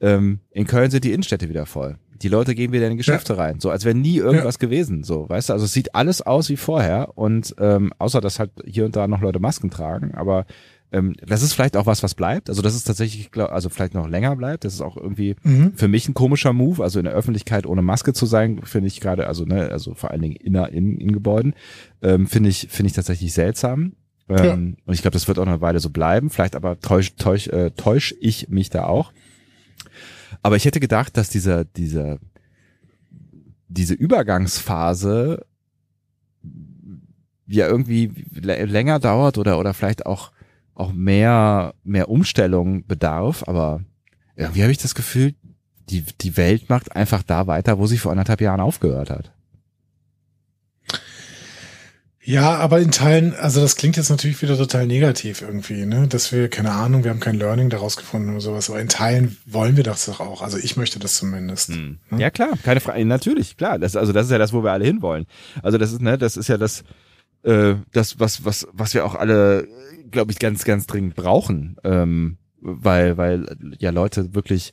ähm, 0.00 0.40
in 0.50 0.66
Köln 0.66 0.90
sind 0.90 1.04
die 1.04 1.12
Innenstädte 1.12 1.48
wieder 1.48 1.66
voll. 1.66 1.96
Die 2.22 2.28
Leute 2.28 2.54
gehen 2.54 2.72
wieder 2.72 2.86
in 2.86 2.92
die 2.92 2.98
Geschäfte 2.98 3.36
rein, 3.36 3.60
so 3.60 3.70
als 3.70 3.84
wäre 3.84 3.96
nie 3.96 4.16
irgendwas 4.18 4.58
gewesen, 4.58 5.02
so, 5.02 5.28
weißt 5.28 5.48
du? 5.48 5.52
Also 5.52 5.64
es 5.64 5.72
sieht 5.72 5.94
alles 5.94 6.22
aus 6.22 6.48
wie 6.48 6.56
vorher 6.56 7.16
und 7.18 7.54
ähm, 7.58 7.92
außer 7.98 8.20
dass 8.20 8.38
halt 8.38 8.50
hier 8.64 8.84
und 8.84 8.94
da 8.94 9.08
noch 9.08 9.20
Leute 9.20 9.40
Masken 9.40 9.70
tragen, 9.70 10.14
aber 10.14 10.46
ähm, 10.92 11.14
das 11.26 11.42
ist 11.42 11.52
vielleicht 11.54 11.76
auch 11.76 11.86
was, 11.86 12.02
was 12.02 12.14
bleibt. 12.14 12.48
Also 12.48 12.62
das 12.62 12.74
ist 12.74 12.84
tatsächlich, 12.84 13.30
glaub, 13.30 13.50
also 13.50 13.68
vielleicht 13.68 13.94
noch 13.94 14.08
länger 14.08 14.36
bleibt. 14.36 14.64
Das 14.64 14.74
ist 14.74 14.80
auch 14.80 14.96
irgendwie 14.96 15.34
Mhm. 15.42 15.72
für 15.74 15.88
mich 15.88 16.08
ein 16.08 16.14
komischer 16.14 16.52
Move. 16.52 16.82
Also 16.82 16.98
in 17.00 17.04
der 17.04 17.14
Öffentlichkeit 17.14 17.66
ohne 17.66 17.82
Maske 17.82 18.12
zu 18.12 18.26
sein, 18.26 18.60
finde 18.64 18.86
ich 18.88 19.00
gerade, 19.00 19.26
also 19.26 19.44
ne, 19.44 19.70
also 19.70 19.94
vor 19.94 20.10
allen 20.12 20.22
Dingen 20.22 20.36
in, 20.36 20.54
in, 20.54 20.98
in 20.98 21.12
Gebäuden, 21.12 21.54
ähm, 22.02 22.26
finde 22.26 22.50
ich, 22.50 22.68
finde 22.70 22.88
ich 22.88 22.92
tatsächlich 22.94 23.32
seltsam. 23.32 23.94
Ähm, 24.28 24.76
Und 24.86 24.94
ich 24.94 25.02
glaube, 25.02 25.12
das 25.14 25.28
wird 25.28 25.38
auch 25.38 25.46
eine 25.46 25.60
Weile 25.60 25.80
so 25.80 25.90
bleiben. 25.90 26.30
Vielleicht 26.30 26.56
aber 26.56 26.80
täusch, 26.80 27.14
täusch, 27.16 27.48
äh, 27.48 27.72
täusch 27.72 28.14
ich 28.20 28.48
mich 28.48 28.70
da 28.70 28.84
auch. 28.84 29.12
Aber 30.42 30.56
ich 30.56 30.64
hätte 30.64 30.80
gedacht, 30.80 31.16
dass 31.16 31.28
dieser, 31.28 31.64
dieser, 31.64 32.18
diese 33.68 33.94
Übergangsphase 33.94 35.44
ja 37.46 37.66
irgendwie 37.68 38.10
lä- 38.34 38.64
länger 38.64 38.98
dauert 38.98 39.36
oder, 39.38 39.58
oder 39.58 39.74
vielleicht 39.74 40.06
auch, 40.06 40.32
auch 40.74 40.92
mehr, 40.92 41.74
mehr 41.84 42.08
Umstellung 42.08 42.86
bedarf. 42.86 43.44
Aber 43.46 43.80
irgendwie 44.36 44.62
habe 44.62 44.72
ich 44.72 44.78
das 44.78 44.94
Gefühl, 44.94 45.34
die, 45.90 46.02
die 46.20 46.36
Welt 46.36 46.68
macht 46.68 46.96
einfach 46.96 47.22
da 47.22 47.46
weiter, 47.46 47.78
wo 47.78 47.86
sie 47.86 47.98
vor 47.98 48.12
anderthalb 48.12 48.40
Jahren 48.40 48.60
aufgehört 48.60 49.10
hat. 49.10 49.32
Ja, 52.26 52.54
aber 52.56 52.80
in 52.80 52.90
Teilen, 52.90 53.34
also 53.34 53.60
das 53.60 53.76
klingt 53.76 53.98
jetzt 53.98 54.08
natürlich 54.08 54.40
wieder 54.40 54.56
total 54.56 54.86
negativ 54.86 55.42
irgendwie, 55.42 55.84
ne? 55.84 56.08
Dass 56.08 56.32
wir, 56.32 56.48
keine 56.48 56.70
Ahnung, 56.70 57.04
wir 57.04 57.10
haben 57.10 57.20
kein 57.20 57.36
Learning 57.36 57.68
daraus 57.68 57.98
gefunden 57.98 58.30
oder 58.30 58.40
sowas, 58.40 58.70
aber 58.70 58.80
in 58.80 58.88
Teilen 58.88 59.36
wollen 59.44 59.76
wir 59.76 59.84
das 59.84 60.06
doch 60.06 60.20
auch. 60.20 60.40
Also 60.40 60.56
ich 60.56 60.78
möchte 60.78 60.98
das 60.98 61.16
zumindest. 61.16 61.68
Hm. 61.68 61.98
Ja, 62.16 62.30
klar, 62.30 62.54
keine 62.62 62.80
Frage. 62.80 63.04
Natürlich, 63.04 63.58
klar. 63.58 63.78
Das, 63.78 63.94
also 63.94 64.14
das 64.14 64.26
ist 64.26 64.32
ja 64.32 64.38
das, 64.38 64.54
wo 64.54 64.64
wir 64.64 64.72
alle 64.72 64.86
hinwollen. 64.86 65.26
Also 65.62 65.76
das 65.76 65.92
ist, 65.92 66.00
ne, 66.00 66.16
das 66.16 66.38
ist 66.38 66.48
ja 66.48 66.56
das, 66.56 66.82
äh, 67.44 67.76
das, 67.92 68.18
was, 68.20 68.44
was, 68.44 68.66
was 68.72 68.94
wir 68.94 69.04
auch 69.04 69.14
alle, 69.14 69.68
glaube 70.10 70.32
ich, 70.32 70.38
ganz, 70.38 70.64
ganz 70.64 70.86
dringend 70.86 71.14
brauchen. 71.14 71.76
Ähm, 71.84 72.38
weil, 72.64 73.18
weil 73.18 73.56
ja 73.78 73.90
Leute 73.90 74.34
wirklich 74.34 74.72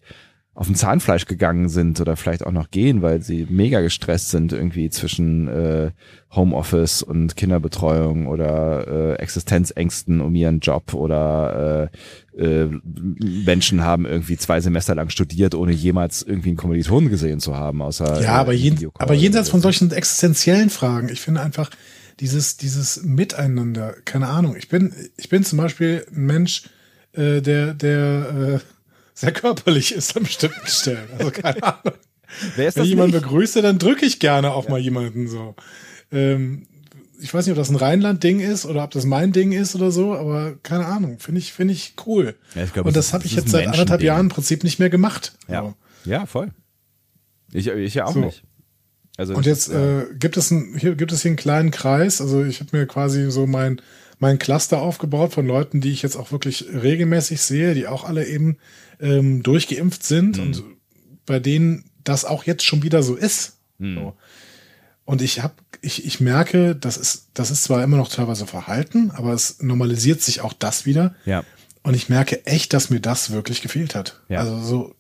auf 0.54 0.68
dem 0.68 0.76
Zahnfleisch 0.76 1.26
gegangen 1.26 1.70
sind 1.70 2.02
oder 2.02 2.18
vielleicht 2.18 2.46
auch 2.46 2.52
noch 2.52 2.72
gehen, 2.72 3.02
weil 3.02 3.22
sie 3.22 3.48
mega 3.50 3.80
gestresst 3.80 4.32
sind 4.32 4.52
irgendwie 4.52 4.90
zwischen 4.90 5.48
äh, 5.48 5.92
Homeoffice 6.36 7.04
und 7.04 7.38
Kinderbetreuung 7.38 8.28
oder 8.28 8.86
äh, 8.88 9.14
Existenzängsten 9.16 10.20
um 10.20 10.36
ihren 10.36 10.60
Job 10.60 10.94
oder 10.94 11.90
äh, 12.36 12.44
äh, 12.44 12.70
Menschen 13.46 13.84
haben 13.84 14.06
irgendwie 14.06 14.36
zwei 14.36 14.60
Semester 14.60 14.94
lang 14.94 15.10
studiert, 15.10 15.56
ohne 15.56 15.72
jemals 15.72 16.22
irgendwie 16.22 16.50
einen 16.50 16.58
Kommilitonen 16.58 17.10
gesehen 17.10 17.40
zu 17.40 17.56
haben, 17.56 17.82
außer 17.82 18.22
Ja, 18.22 18.34
aber, 18.34 18.54
äh, 18.54 18.58
jen, 18.58 18.78
aber 18.96 19.14
jenseits 19.14 19.50
von 19.50 19.62
so. 19.62 19.64
solchen 19.64 19.92
existenziellen 19.92 20.70
Fragen, 20.70 21.08
ich 21.08 21.22
finde 21.22 21.42
einfach 21.42 21.70
dieses, 22.22 22.56
dieses 22.58 23.04
Miteinander, 23.04 23.96
keine 24.06 24.28
Ahnung. 24.28 24.56
Ich 24.56 24.70
bin, 24.70 24.94
ich 25.18 25.28
bin 25.30 25.44
zum 25.44 25.58
Beispiel 25.58 26.06
ein 26.16 26.26
Mensch, 26.26 26.64
äh, 27.14 27.42
der, 27.42 27.74
der 27.74 28.60
äh, 28.62 28.66
sehr 29.14 29.32
körperlich 29.34 29.92
ist 29.94 30.16
an 30.16 30.24
bestimmten 30.24 30.68
Stellen. 30.68 31.10
Also 31.18 31.32
keine 31.32 31.62
Ahnung. 31.64 31.94
Wer 32.56 32.68
ist 32.70 32.76
Wenn 32.76 32.82
das 32.82 32.86
ich 32.86 32.90
jemanden 32.92 33.20
begrüße, 33.20 33.62
dann 33.62 33.78
drücke 33.80 34.06
ich 34.06 34.20
gerne 34.20 34.52
auf 34.52 34.70
mal 34.70 34.80
jemanden 34.80 35.28
so. 35.28 35.56
Ähm, 36.12 36.68
ich 37.20 37.34
weiß 37.34 37.46
nicht, 37.46 37.52
ob 37.52 37.58
das 37.58 37.70
ein 37.70 37.76
Rheinland-Ding 37.76 38.40
ist 38.40 38.66
oder 38.66 38.84
ob 38.84 38.92
das 38.92 39.06
mein 39.06 39.32
Ding 39.32 39.52
ist 39.52 39.76
oder 39.76 39.92
so, 39.92 40.16
aber 40.16 40.56
keine 40.64 40.86
Ahnung. 40.86 41.20
Finde 41.20 41.40
ich, 41.40 41.54
finde 41.54 41.74
ich 41.74 41.96
cool. 42.06 42.36
Ja, 42.56 42.64
ich 42.64 42.74
glaub, 42.74 42.86
Und 42.86 42.96
das 42.96 43.14
habe 43.14 43.26
ich 43.26 43.34
jetzt 43.36 43.50
seit 43.50 43.68
anderthalb. 43.68 44.02
Jahren 44.02 44.28
im 44.28 44.30
Prinzip 44.30 44.64
nicht 44.64 44.80
mehr 44.80 44.90
gemacht. 44.90 45.34
Ja. 45.48 45.62
So. 45.62 46.10
ja, 46.10 46.26
voll. 46.26 46.52
Ich, 47.52 47.68
ich 47.68 47.94
ja 47.96 48.06
auch 48.06 48.14
So. 48.14 48.22
nicht. 48.22 48.44
Also 49.18 49.34
Und 49.36 49.46
jetzt 49.46 49.70
äh, 49.70 50.06
gibt 50.18 50.38
es 50.38 50.52
ein, 50.52 50.76
hier 50.78 50.96
gibt 50.96 51.12
es 51.12 51.22
hier 51.22 51.30
einen 51.30 51.36
kleinen 51.38 51.72
Kreis. 51.72 52.22
Also 52.22 52.44
ich 52.44 52.60
habe 52.60 52.76
mir 52.78 52.86
quasi 52.86 53.30
so 53.32 53.46
mein 53.48 53.82
mein 54.20 54.38
Cluster 54.38 54.80
aufgebaut 54.82 55.34
von 55.34 55.48
Leuten, 55.48 55.82
die 55.82 55.92
ich 55.92 56.04
jetzt 56.04 56.16
auch 56.16 56.32
wirklich 56.32 56.66
regelmäßig 56.72 57.42
sehe, 57.42 57.74
die 57.74 57.88
auch 57.88 58.04
alle 58.04 58.28
eben 58.28 58.58
ähm, 59.00 59.42
durchgeimpft 59.42 60.04
sind 60.04 60.38
Mhm. 60.38 60.44
und 60.44 60.64
bei 61.26 61.40
denen 61.40 61.86
das 62.04 62.24
auch 62.26 62.44
jetzt 62.44 62.64
schon 62.64 62.84
wieder 62.84 63.02
so 63.02 63.16
ist. 63.16 63.58
Hm. 63.80 63.96
So. 63.96 64.14
Und 65.06 65.22
ich 65.24 65.42
habe, 65.42 65.56
ich, 65.82 66.06
ich 66.06 66.20
merke, 66.20 66.76
das 66.76 66.98
ist, 66.98 67.30
das 67.34 67.50
ist 67.50 67.64
zwar 67.64 67.84
immer 67.84 67.98
noch 67.98 68.10
teilweise 68.10 68.46
Verhalten, 68.46 69.10
aber 69.12 69.34
es 69.34 69.62
normalisiert 69.62 70.22
sich 70.22 70.42
auch 70.42 70.54
das 70.54 70.86
wieder. 70.86 71.16
ja. 71.26 71.44
Und 71.84 71.96
ich 71.96 72.10
merke 72.10 72.46
echt, 72.46 72.74
dass 72.74 72.92
mir 72.92 73.00
das 73.00 73.32
wirklich 73.32 73.64
gefehlt 73.64 73.96
hat. 73.96 74.22
Ja. 74.30 74.42
Also 74.42 74.60
so 74.62 74.96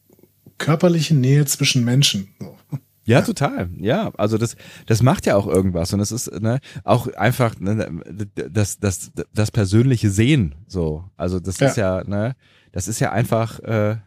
körperliche 0.57 1.13
Nähe 1.13 1.45
zwischen 1.45 1.85
Menschen. 1.85 2.29
So. 2.39 2.57
Ja, 3.03 3.21
total. 3.21 3.69
Ja, 3.77 4.11
also 4.17 4.37
das, 4.37 4.55
das 4.85 5.01
macht 5.01 5.25
ja 5.25 5.35
auch 5.35 5.47
irgendwas 5.47 5.91
und 5.93 5.99
es 6.01 6.11
ist 6.11 6.31
ne, 6.39 6.59
auch 6.83 7.07
einfach 7.13 7.59
ne, 7.59 8.01
das, 8.49 8.79
das, 8.79 9.11
das 9.33 9.51
persönliche 9.51 10.09
Sehen. 10.11 10.55
So, 10.67 11.05
also 11.17 11.39
das 11.39 11.59
Ja. 11.59 11.67
ist 11.67 11.77
ja, 11.77 12.03
ne, 12.03 12.35
das 12.71 12.87
ist 12.87 12.99
ja 12.99 13.11
einfach. 13.11 13.59
Äh, 13.59 13.97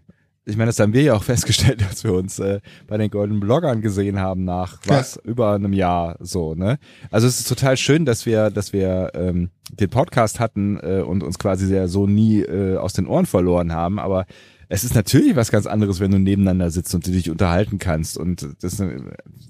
ich 0.46 0.56
meine, 0.56 0.68
das 0.68 0.78
haben 0.78 0.92
wir 0.92 1.02
ja 1.02 1.14
auch 1.14 1.22
festgestellt, 1.32 1.82
als 1.88 2.04
wir 2.04 2.12
uns 2.12 2.38
äh, 2.38 2.60
bei 2.86 2.96
den 2.98 3.10
Golden 3.10 3.40
Bloggern 3.40 3.80
gesehen 3.80 4.18
haben 4.20 4.44
nach 4.44 4.84
Ja. 4.86 4.98
was 4.98 5.16
über 5.24 5.52
einem 5.54 5.72
Jahr 5.72 6.16
so. 6.20 6.54
Ne, 6.54 6.78
also 7.10 7.26
es 7.26 7.40
ist 7.40 7.48
total 7.48 7.76
schön, 7.76 8.04
dass 8.04 8.26
wir, 8.26 8.50
dass 8.50 8.72
wir 8.72 9.12
ähm, 9.14 9.50
den 9.72 9.90
Podcast 9.90 10.40
hatten 10.40 10.78
äh, 10.82 11.00
und 11.00 11.22
uns 11.22 11.38
quasi 11.38 11.66
sehr 11.66 11.88
so 11.88 12.06
nie 12.06 12.40
äh, 12.42 12.76
aus 12.76 12.92
den 12.92 13.06
Ohren 13.06 13.26
verloren 13.26 13.72
haben, 13.72 13.98
aber 13.98 14.26
es 14.68 14.82
ist 14.82 14.94
natürlich 14.94 15.36
was 15.36 15.50
ganz 15.50 15.66
anderes, 15.66 16.00
wenn 16.00 16.10
du 16.10 16.18
nebeneinander 16.18 16.70
sitzt 16.70 16.94
und 16.94 17.06
du 17.06 17.10
dich 17.12 17.30
unterhalten 17.30 17.78
kannst. 17.78 18.16
Und 18.16 18.48
das, 18.62 18.78
sind- 18.78 19.02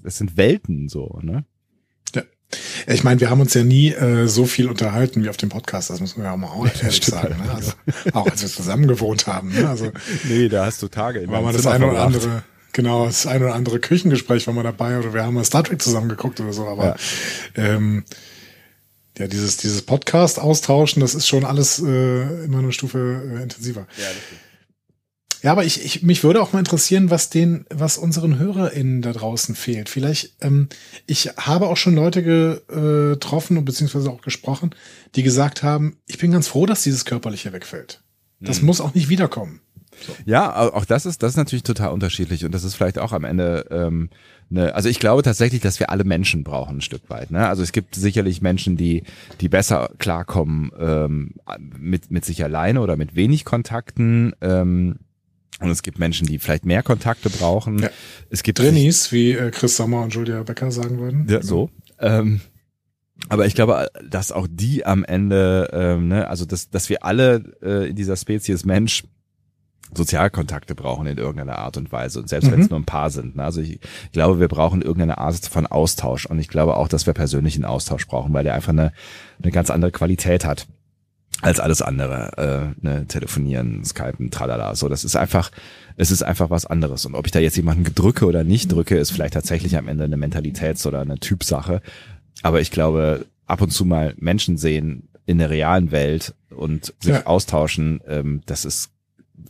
das 0.03 0.17
sind 0.17 0.35
Welten 0.37 0.89
so, 0.89 1.19
ne? 1.23 1.45
Ja. 2.87 2.93
Ich 2.93 3.03
meine, 3.03 3.19
wir 3.19 3.29
haben 3.29 3.41
uns 3.41 3.53
ja 3.53 3.63
nie 3.63 3.91
äh, 3.91 4.27
so 4.27 4.45
viel 4.45 4.69
unterhalten 4.69 5.23
wie 5.23 5.29
auf 5.29 5.37
dem 5.37 5.49
Podcast, 5.49 5.89
das 5.89 5.99
muss 5.99 6.17
man 6.17 6.25
ja 6.25 6.33
auch 6.33 6.37
mal 6.37 6.47
auch 6.47 6.65
ehrlich 6.65 7.05
sagen. 7.05 7.35
Ne? 7.37 7.51
Also, 7.53 7.71
auch 8.13 8.27
als 8.27 8.41
wir 8.41 8.49
zusammen 8.49 8.87
gewohnt 8.87 9.27
haben. 9.27 9.53
Ne? 9.53 9.67
Also 9.67 9.91
Nee, 10.23 10.49
da 10.49 10.65
hast 10.65 10.81
du 10.81 10.87
Tage 10.87 11.19
in 11.19 11.29
war 11.29 11.41
mal 11.41 11.53
das 11.53 11.67
eine 11.67 11.87
oder 11.87 12.01
andere, 12.01 12.43
genau, 12.71 13.05
das 13.05 13.27
eine 13.27 13.45
oder 13.45 13.55
andere 13.55 13.79
Küchengespräch 13.79 14.47
war 14.47 14.53
mal 14.53 14.63
dabei 14.63 14.99
oder 14.99 15.13
wir 15.13 15.23
haben 15.23 15.33
mal 15.33 15.45
Star 15.45 15.63
Trek 15.63 15.81
zusammen 15.81 16.09
geguckt 16.09 16.39
oder 16.39 16.53
so, 16.53 16.67
aber 16.67 16.95
ähm, 17.55 18.03
ja, 19.17 19.27
dieses, 19.27 19.57
dieses 19.57 19.81
Podcast 19.81 20.39
austauschen, 20.39 20.99
das 20.99 21.15
ist 21.15 21.27
schon 21.27 21.45
alles 21.45 21.79
äh, 21.79 22.45
immer 22.45 22.59
eine 22.59 22.71
Stufe 22.73 22.97
äh, 23.37 23.43
intensiver. 23.43 23.87
Ja, 23.97 24.05
das 24.07 24.17
stimmt. 24.25 24.41
Ja, 25.45 25.51
aber 25.51 25.63
ich, 25.63 25.85
ich, 25.85 26.01
mich 26.01 26.23
würde 26.23 26.41
auch 26.41 26.53
mal 26.53 26.59
interessieren, 26.59 27.11
was 27.11 27.29
den, 27.29 27.67
was 27.69 27.99
unseren 27.99 28.39
HörerInnen 28.39 29.03
da 29.03 29.13
draußen 29.13 29.53
fehlt. 29.53 29.89
Vielleicht, 29.89 30.33
ähm, 30.41 30.69
ich 31.05 31.33
habe 31.37 31.67
auch 31.67 31.77
schon 31.77 31.93
Leute 31.93 32.63
äh, 32.67 33.11
getroffen 33.13 33.55
und 33.59 33.63
beziehungsweise 33.63 34.09
auch 34.09 34.21
gesprochen, 34.23 34.71
die 35.13 35.21
gesagt 35.21 35.61
haben, 35.61 35.97
ich 36.07 36.17
bin 36.17 36.31
ganz 36.31 36.47
froh, 36.47 36.65
dass 36.65 36.81
dieses 36.81 37.05
Körperliche 37.05 37.53
wegfällt. 37.53 38.01
Das 38.39 38.61
Mhm. 38.61 38.65
muss 38.65 38.81
auch 38.81 38.95
nicht 38.95 39.07
wiederkommen. 39.07 39.61
So. 40.07 40.13
Ja, 40.25 40.73
auch 40.73 40.83
das 40.83 41.05
ist, 41.05 41.21
das 41.21 41.33
ist 41.33 41.37
natürlich 41.37 41.61
total 41.61 41.91
unterschiedlich 41.91 42.43
und 42.43 42.51
das 42.51 42.63
ist 42.63 42.73
vielleicht 42.73 42.97
auch 42.97 43.11
am 43.11 43.23
Ende 43.23 43.67
ähm, 43.69 44.09
ne, 44.49 44.73
also 44.73 44.89
ich 44.89 44.99
glaube 44.99 45.21
tatsächlich, 45.21 45.61
dass 45.61 45.79
wir 45.79 45.91
alle 45.91 46.05
Menschen 46.05 46.43
brauchen 46.43 46.77
ein 46.77 46.81
Stück 46.81 47.07
weit. 47.11 47.29
Ne? 47.29 47.47
Also 47.47 47.61
es 47.61 47.71
gibt 47.71 47.93
sicherlich 47.93 48.41
Menschen, 48.41 48.77
die 48.77 49.03
die 49.41 49.47
besser 49.47 49.91
klarkommen 49.99 50.71
ähm, 50.79 51.35
mit 51.77 52.09
mit 52.09 52.25
sich 52.25 52.43
alleine 52.43 52.81
oder 52.81 52.97
mit 52.97 53.15
wenig 53.15 53.45
Kontakten. 53.45 54.33
Ähm, 54.41 54.95
und 55.59 55.69
es 55.69 55.83
gibt 55.83 55.99
Menschen, 55.99 56.27
die 56.27 56.39
vielleicht 56.39 56.65
mehr 56.65 56.83
Kontakte 56.83 57.29
brauchen. 57.29 57.79
Ja. 57.79 57.89
Es 58.29 58.43
gibt 58.43 58.59
Drinnies, 58.59 59.11
wie 59.11 59.31
äh, 59.31 59.51
Chris 59.51 59.77
Sommer 59.77 60.01
und 60.01 60.13
Julia 60.13 60.43
Becker 60.43 60.71
sagen 60.71 60.99
würden. 60.99 61.27
Ja, 61.29 61.41
so. 61.41 61.69
Ähm, 61.99 62.41
aber 63.29 63.45
ich 63.45 63.55
glaube, 63.55 63.87
dass 64.09 64.31
auch 64.31 64.47
die 64.49 64.85
am 64.85 65.05
Ende, 65.05 65.69
ähm, 65.71 66.09
ne, 66.09 66.27
also 66.27 66.45
dass, 66.45 66.69
dass 66.69 66.89
wir 66.89 67.05
alle 67.05 67.55
äh, 67.61 67.89
in 67.89 67.95
dieser 67.95 68.17
Spezies 68.17 68.65
Mensch 68.65 69.03
Sozialkontakte 69.93 70.75
brauchen 70.75 71.07
in 71.07 71.17
irgendeiner 71.17 71.59
Art 71.59 71.77
und 71.77 71.91
Weise. 71.91 72.19
Und 72.19 72.27
selbst 72.27 72.47
Mhm. 72.47 72.51
wenn 72.51 72.61
es 72.61 72.69
nur 72.69 72.79
ein 72.79 72.85
paar 72.85 73.09
sind. 73.11 73.37
Ne? 73.37 73.43
Also 73.43 73.61
ich, 73.61 73.73
ich 73.73 74.11
glaube, 74.11 74.39
wir 74.39 74.47
brauchen 74.47 74.81
irgendeine 74.81 75.19
Art 75.19 75.45
von 75.45 75.67
Austausch. 75.67 76.25
Und 76.25 76.39
ich 76.39 76.47
glaube 76.47 76.75
auch, 76.75 76.87
dass 76.87 77.05
wir 77.05 77.13
persönlichen 77.13 77.65
Austausch 77.65 78.07
brauchen, 78.07 78.33
weil 78.33 78.43
der 78.43 78.55
einfach 78.55 78.73
eine, 78.73 78.91
eine 79.41 79.51
ganz 79.51 79.69
andere 79.69 79.91
Qualität 79.91 80.43
hat 80.43 80.67
als 81.41 81.59
alles 81.59 81.81
andere. 81.81 82.73
Äh, 82.81 82.85
ne? 82.85 83.05
Telefonieren, 83.07 83.83
Skypen, 83.85 84.31
tralala. 84.31 84.75
So, 84.75 84.87
das 84.89 85.03
ist 85.03 85.15
einfach, 85.15 85.51
es 85.97 86.11
ist 86.11 86.23
einfach 86.23 86.49
was 86.49 86.65
anderes. 86.65 87.05
Und 87.05 87.15
ob 87.15 87.25
ich 87.25 87.31
da 87.31 87.39
jetzt 87.39 87.57
jemanden 87.57 87.83
drücke 87.93 88.25
oder 88.25 88.43
nicht 88.43 88.71
drücke, 88.71 88.97
ist 88.97 89.11
vielleicht 89.11 89.33
tatsächlich 89.33 89.77
am 89.77 89.87
Ende 89.87 90.05
eine 90.05 90.17
Mentalitäts- 90.17 90.87
oder 90.87 91.01
eine 91.01 91.19
Typsache. 91.19 91.81
Aber 92.41 92.61
ich 92.61 92.71
glaube, 92.71 93.25
ab 93.45 93.61
und 93.61 93.71
zu 93.71 93.85
mal 93.85 94.13
Menschen 94.17 94.57
sehen 94.57 95.09
in 95.25 95.37
der 95.39 95.49
realen 95.49 95.91
Welt 95.91 96.33
und 96.49 96.93
sich 96.99 97.13
Ja. 97.13 97.25
austauschen, 97.25 98.01
ähm, 98.07 98.41
das 98.45 98.65
ist 98.65 98.91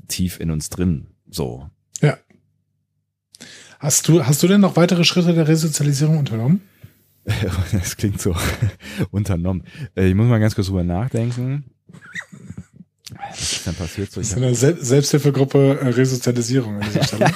tief 0.08 0.40
in 0.40 0.52
uns 0.52 0.70
drin. 0.70 1.08
So. 1.30 1.70
Ja. 2.02 2.18
Hast 3.80 4.08
du, 4.08 4.26
hast 4.26 4.42
du 4.42 4.48
denn 4.48 4.62
noch 4.62 4.76
weitere 4.78 5.04
Schritte 5.04 5.34
der 5.34 5.48
Resozialisierung 5.48 6.18
unternommen? 6.18 6.62
Das 7.72 7.98
klingt 7.98 8.22
so 8.22 8.36
unternommen. 9.12 9.64
Äh, 9.96 10.08
Ich 10.10 10.16
muss 10.16 10.28
mal 10.28 10.40
ganz 10.40 10.56
kurz 10.56 10.68
drüber 10.68 10.84
nachdenken. 10.84 11.66
Was 13.30 13.40
ist 13.54 13.68
denn 13.68 13.76
passiert 13.76 14.12
so? 14.12 14.22
Das 14.22 14.30
ist 14.32 14.38
eine 14.38 14.54
Sel 14.56 14.78
Selbsthilfegruppe 14.84 15.80
äh, 15.80 15.88
Resozialisierung 15.90 16.76
an 16.76 16.82
dieser 16.88 17.04
Stelle. 17.08 17.32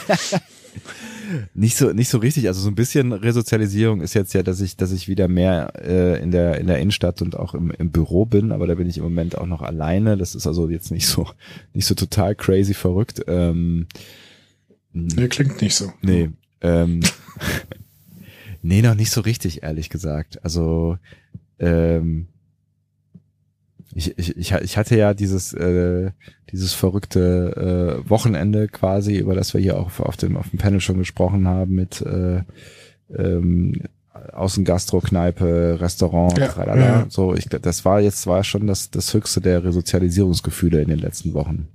Nicht 1.54 1.78
so, 1.78 1.92
nicht 1.94 2.10
so 2.10 2.18
richtig. 2.18 2.48
Also 2.48 2.62
so 2.62 2.70
ein 2.70 2.76
bisschen 2.76 3.14
Resozialisierung 3.14 4.02
ist 4.02 4.16
jetzt 4.16 4.34
ja, 4.34 4.42
dass 4.42 4.62
ich, 4.62 4.78
dass 4.78 4.92
ich 4.92 5.08
wieder 5.08 5.28
mehr 5.28 5.74
äh, 5.80 6.22
in 6.24 6.32
der 6.32 6.60
in 6.60 6.66
der 6.66 6.80
Innenstadt 6.80 7.22
und 7.22 7.36
auch 7.38 7.54
im, 7.54 7.70
im 7.72 7.92
Büro 7.92 8.26
bin, 8.26 8.52
aber 8.52 8.66
da 8.66 8.74
bin 8.76 8.90
ich 8.90 8.98
im 8.98 9.04
Moment 9.04 9.38
auch 9.38 9.46
noch 9.46 9.62
alleine. 9.62 10.18
Das 10.18 10.34
ist 10.34 10.48
also 10.48 10.70
jetzt 10.70 10.92
nicht 10.92 11.06
so 11.08 11.28
nicht 11.74 11.86
so 11.86 11.94
total 11.94 12.34
crazy 12.34 12.74
verrückt. 12.74 13.22
Ähm, 13.28 13.86
nee, 14.92 15.28
klingt 15.28 15.62
nicht 15.62 15.76
so. 15.76 15.94
nee, 16.02 16.32
ähm, 16.62 17.02
nee, 18.62 18.82
noch 18.82 18.96
nicht 18.96 19.12
so 19.12 19.22
richtig, 19.22 19.64
ehrlich 19.64 19.90
gesagt. 19.90 20.44
Also 20.44 20.98
ähm, 21.60 22.28
ich, 23.96 24.18
ich, 24.18 24.52
ich 24.52 24.78
hatte 24.78 24.98
ja 24.98 25.14
dieses 25.14 25.54
äh, 25.54 26.12
dieses 26.52 26.74
verrückte 26.74 28.02
äh, 28.06 28.10
Wochenende 28.10 28.68
quasi, 28.68 29.18
über 29.18 29.34
das 29.36 29.54
wir 29.54 29.62
hier 29.62 29.78
auch 29.80 30.00
auf 30.00 30.18
dem 30.18 30.38
auf 30.38 30.50
dem 30.50 30.60
Panel 30.60 30.80
schon 30.80 30.98
gesprochen 31.00 31.48
haben 31.48 31.74
mit 31.76 32.02
äh, 32.02 32.44
ähm, 33.18 33.82
Außengastro-Kneipe, 34.34 35.80
Restaurant, 35.80 36.38
Ja, 36.38 36.48
tralala. 36.48 36.82
ja. 36.86 37.06
so 37.10 37.34
ich 37.34 37.46
das 37.46 37.86
war 37.86 38.00
jetzt 38.02 38.28
war 38.28 38.44
schon 38.44 38.68
das 38.68 38.92
das 38.92 39.14
höchste 39.14 39.42
der 39.42 39.64
Resozialisierungsgefühle 39.64 40.82
in 40.82 40.90
den 40.90 41.00
letzten 41.00 41.34
Wochen. 41.34 41.68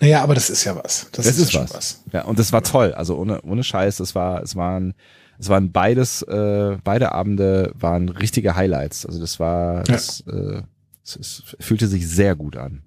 Naja, 0.00 0.22
aber 0.22 0.34
das 0.34 0.50
ist 0.50 0.64
ja 0.64 0.74
was. 0.76 1.06
Das, 1.12 1.26
Das 1.26 1.36
ist, 1.36 1.48
ist 1.48 1.52
ja 1.52 1.62
was. 1.62 1.68
schon 1.70 1.76
was. 1.76 2.02
Ja, 2.12 2.22
und 2.24 2.38
das 2.38 2.52
war 2.52 2.62
toll. 2.62 2.92
Also 2.94 3.16
ohne, 3.16 3.40
ohne 3.42 3.64
Scheiß, 3.64 4.00
es 4.00 4.14
war, 4.14 4.42
es 4.42 4.56
waren, 4.56 4.94
es 5.38 5.48
waren 5.48 5.72
beides, 5.72 6.22
äh, 6.22 6.76
beide 6.84 7.12
Abende 7.12 7.72
waren 7.74 8.08
richtige 8.08 8.54
Highlights. 8.54 9.06
Also 9.06 9.20
das 9.20 9.40
war, 9.40 9.82
das, 9.84 10.22
äh, 10.26 10.62
es, 11.04 11.16
es 11.16 11.42
fühlte 11.60 11.88
sich 11.88 12.08
sehr 12.08 12.34
gut 12.36 12.56
an. 12.56 12.82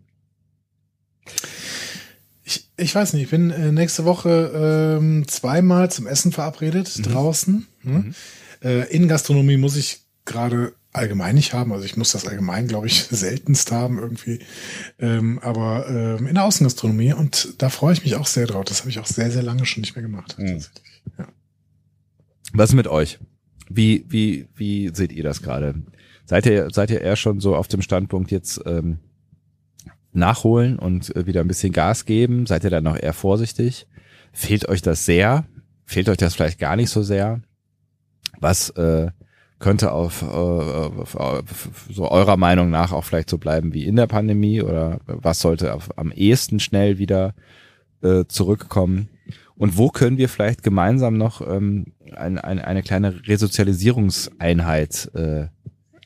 Ich, 2.44 2.70
ich 2.78 2.94
weiß 2.94 3.14
nicht, 3.14 3.24
ich 3.24 3.30
bin 3.32 3.50
äh, 3.50 3.72
nächste 3.72 4.06
Woche 4.06 4.98
ähm, 5.00 5.28
zweimal 5.28 5.90
zum 5.90 6.06
Essen 6.06 6.32
verabredet, 6.32 7.06
draußen. 7.06 7.66
Hm? 7.82 8.14
Äh, 8.64 8.88
in 8.94 9.08
Gastronomie 9.08 9.58
muss 9.58 9.76
ich 9.76 10.02
gerade 10.26 10.74
allgemein 10.96 11.36
nicht 11.36 11.54
haben. 11.54 11.72
Also 11.72 11.86
ich 11.86 11.98
muss 11.98 12.12
das 12.12 12.28
allgemein, 12.28 12.68
glaube 12.68 12.88
ich, 12.88 13.04
seltenst 13.10 13.72
haben 13.72 14.00
irgendwie. 14.00 14.40
Ähm, 15.00 15.40
aber 15.40 15.88
ähm, 15.90 16.28
in 16.28 16.36
der 16.36 16.44
Außengastronomie 16.44 17.14
und 17.14 17.56
da 17.62 17.70
freue 17.70 17.94
ich 17.94 18.04
mich 18.04 18.16
auch 18.16 18.28
sehr 18.28 18.48
drauf. 18.48 18.66
Das 18.66 18.80
habe 18.82 18.90
ich 18.90 19.00
auch 19.00 19.06
sehr, 19.06 19.32
sehr 19.32 19.44
lange 19.44 19.66
schon 19.66 19.82
nicht 19.82 19.96
mehr 19.96 20.04
gemacht. 20.04 20.38
Mhm. 20.38 20.48
tatsächlich. 20.48 20.96
Was 22.54 22.70
ist 22.70 22.76
mit 22.76 22.88
euch? 22.88 23.20
Wie, 23.70 24.06
wie, 24.08 24.48
wie 24.56 24.92
seht 24.94 25.12
ihr 25.12 25.24
das 25.24 25.42
gerade? 25.42 25.76
Seid 26.26 26.46
ihr, 26.46 26.70
seid 26.72 26.90
ihr 26.90 27.02
eher 27.02 27.16
schon 27.16 27.40
so 27.40 27.56
auf 27.56 27.68
dem 27.68 27.82
Standpunkt 27.82 28.32
jetzt 28.32 28.62
ähm, 28.66 29.00
nachholen 30.14 30.80
und 30.80 31.16
äh, 31.16 31.26
wieder 31.26 31.42
ein 31.42 31.48
bisschen 31.48 31.74
Gas 31.74 32.06
geben? 32.06 32.46
Seid 32.46 32.64
ihr 32.64 32.70
dann 32.70 32.84
noch 32.84 32.98
eher 32.98 33.14
vorsichtig? 33.14 33.88
Fehlt 34.32 34.68
euch 34.70 34.82
das 34.82 35.06
sehr? 35.06 35.46
Fehlt 35.86 36.10
euch 36.10 36.18
das 36.18 36.34
vielleicht 36.34 36.60
gar 36.60 36.76
nicht 36.76 36.90
so 36.90 37.04
sehr? 37.04 37.42
Was 38.40 38.70
äh, 38.72 39.12
könnte 39.66 39.94
auf, 39.94 40.22
äh, 40.22 40.26
auf, 40.26 41.16
auf 41.16 41.70
so 41.90 42.12
eurer 42.12 42.38
Meinung 42.38 42.70
nach 42.70 42.92
auch 42.92 43.04
vielleicht 43.04 43.32
so 43.32 43.40
bleiben 43.40 43.74
wie 43.74 43.84
in 43.84 43.96
der 43.96 44.06
Pandemie 44.06 44.62
oder 44.62 45.00
was 45.08 45.40
sollte 45.40 45.74
auf, 45.74 45.98
am 45.98 46.12
ehesten 46.12 46.60
schnell 46.60 47.00
wieder 47.00 47.34
äh, 48.04 48.26
zurückkommen? 48.28 49.10
Und 49.56 49.76
wo 49.76 49.90
können 49.90 50.20
wir 50.20 50.30
vielleicht 50.30 50.62
gemeinsam 50.62 51.18
noch 51.18 51.42
ähm, 51.42 51.94
ein, 52.16 52.38
ein, 52.38 52.60
eine 52.60 52.84
kleine 52.84 53.28
Resozialisierungseinheit 53.28 55.10
äh, 55.16 55.48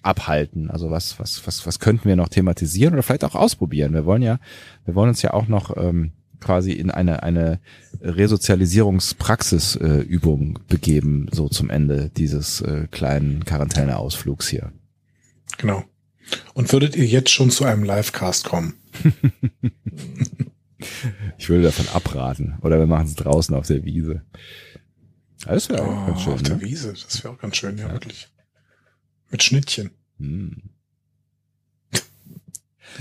abhalten? 0.03 0.71
Also 0.71 0.89
was, 0.89 1.19
was, 1.19 1.45
was, 1.45 1.67
was 1.67 1.79
könnten 1.81 2.07
wir 2.07 2.15
noch 2.15 2.29
thematisieren 2.29 2.93
oder 2.93 3.03
vielleicht 3.03 3.25
auch 3.25 3.35
ausprobieren? 3.35 3.93
Wir 3.93 4.05
wollen 4.05 4.21
ja, 4.21 4.39
wir 4.85 4.95
wollen 4.95 5.09
uns 5.09 5.21
ja 5.21 5.33
auch 5.33 5.49
noch 5.49 5.75
ähm, 5.75 6.13
quasi 6.39 6.71
in 6.71 6.89
eine, 6.91 7.23
eine 7.23 7.59
Resozialisierungspraxisübung 8.01 10.57
äh, 10.57 10.59
begeben, 10.67 11.27
so 11.31 11.49
zum 11.49 11.69
Ende 11.69 12.09
dieses 12.09 12.61
äh, 12.61 12.87
kleinen 12.91 13.45
Quarantäneausflugs 13.45 14.47
hier. 14.47 14.71
Genau. 15.57 15.83
Und 16.53 16.71
würdet 16.71 16.95
ihr 16.95 17.05
jetzt 17.05 17.31
schon 17.31 17.51
zu 17.51 17.65
einem 17.65 17.83
Livecast 17.83 18.45
kommen? 18.45 18.75
Ich 21.37 21.49
würde 21.49 21.63
davon 21.63 21.87
abraten. 21.89 22.57
Oder 22.61 22.79
wir 22.79 22.87
machen 22.87 23.07
es 23.07 23.15
draußen 23.15 23.53
auf 23.55 23.67
der 23.67 23.83
Wiese. 23.83 24.23
Alles 25.45 25.69
wäre 25.69 25.83
auch 25.83 26.07
ganz 26.07 26.21
schön. 26.21 26.31
Oh, 26.31 26.35
auf 26.35 26.41
der 26.41 26.55
Ne? 26.55 26.61
Wiese, 26.61 26.93
das 26.93 27.23
wäre 27.23 27.33
auch 27.33 27.37
ganz 27.37 27.57
schön, 27.57 27.77
ja, 27.77 27.91
wirklich. 27.91 28.29
Mit 29.29 29.43
Schnittchen. 29.43 29.91
Hm. 30.17 30.69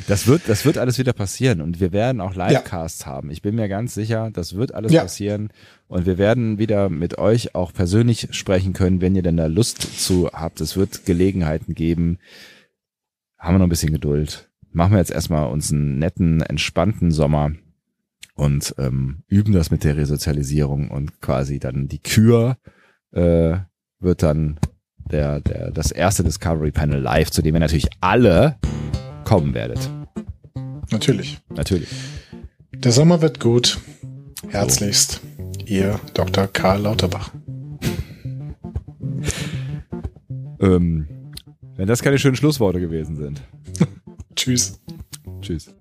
Das 0.06 0.26
wird, 0.26 0.42
das 0.48 0.64
wird 0.64 0.78
alles 0.78 0.98
wieder 0.98 1.12
passieren 1.12 1.60
und 1.60 1.80
wir 1.80 1.92
werden 1.92 2.20
auch 2.20 2.34
Livecasts 2.34 3.04
haben. 3.06 3.30
Ich 3.30 3.42
bin 3.42 3.54
mir 3.56 3.68
ganz 3.68 3.94
sicher, 3.94 4.30
das 4.32 4.54
wird 4.54 4.72
alles 4.74 4.92
Ja. 4.92 5.02
passieren 5.02 5.50
und 5.88 6.06
wir 6.06 6.18
werden 6.18 6.58
wieder 6.58 6.88
mit 6.88 7.18
euch 7.18 7.54
auch 7.54 7.72
persönlich 7.72 8.28
sprechen 8.30 8.72
können, 8.72 9.00
wenn 9.00 9.16
ihr 9.16 9.22
denn 9.22 9.36
da 9.36 9.46
Lust 9.46 10.00
zu 10.00 10.30
habt. 10.32 10.60
Es 10.60 10.76
wird 10.76 11.04
Gelegenheiten 11.04 11.74
geben. 11.74 12.18
Haben 13.38 13.54
wir 13.54 13.58
noch 13.58 13.66
ein 13.66 13.70
bisschen 13.70 13.92
Geduld. 13.92 14.48
Machen 14.70 14.92
wir 14.92 14.98
jetzt 14.98 15.10
erstmal 15.10 15.48
uns 15.50 15.72
einen 15.72 15.98
netten, 15.98 16.42
entspannten 16.42 17.10
Sommer 17.10 17.52
und 18.34 18.74
ähm, 18.78 19.24
üben 19.26 19.52
das 19.52 19.70
mit 19.70 19.82
der 19.84 19.96
Resozialisierung 19.96 20.90
und 20.90 21.20
quasi 21.20 21.58
dann 21.58 21.88
die 21.88 21.98
Kür 22.00 22.56
äh, 23.12 23.56
wird 24.00 24.22
dann 24.22 24.60
der, 25.10 25.40
der, 25.40 25.70
das 25.70 25.90
erste 25.90 26.22
Discovery 26.22 26.70
Panel 26.70 27.00
live, 27.00 27.30
zu 27.30 27.42
dem 27.42 27.54
ihr 27.56 27.60
natürlich 27.60 27.88
alle 28.00 28.56
kommen 29.28 29.52
werdet. 29.52 29.90
Natürlich. 30.90 31.38
Natürlich. 31.54 31.90
Der 32.72 32.92
Sommer 32.92 33.20
wird 33.20 33.40
gut. 33.40 33.78
Herzlichst, 34.48 35.20
Ihr 35.66 36.00
Dr. 36.14 36.46
Karl 36.46 36.80
Lauterbach. 36.80 37.30
Ähm, 40.60 41.06
wenn 41.76 41.86
das 41.86 42.02
keine 42.02 42.18
schönen 42.18 42.36
Schlussworte 42.36 42.80
gewesen 42.80 43.16
sind. 43.16 43.42
Tschüss. 44.34 44.80
Tschüss. 45.42 45.74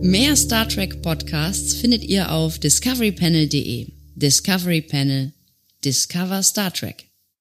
Mehr 0.00 0.36
Star 0.36 0.68
Trek 0.68 1.02
Podcasts 1.02 1.74
findet 1.74 2.04
ihr 2.04 2.30
auf 2.30 2.60
discoverypanel.de. 2.60 3.88
Discovery 4.14 4.82
Panel. 4.82 5.32
Discover 5.84 6.44
Star 6.44 6.72
Trek. 6.72 7.08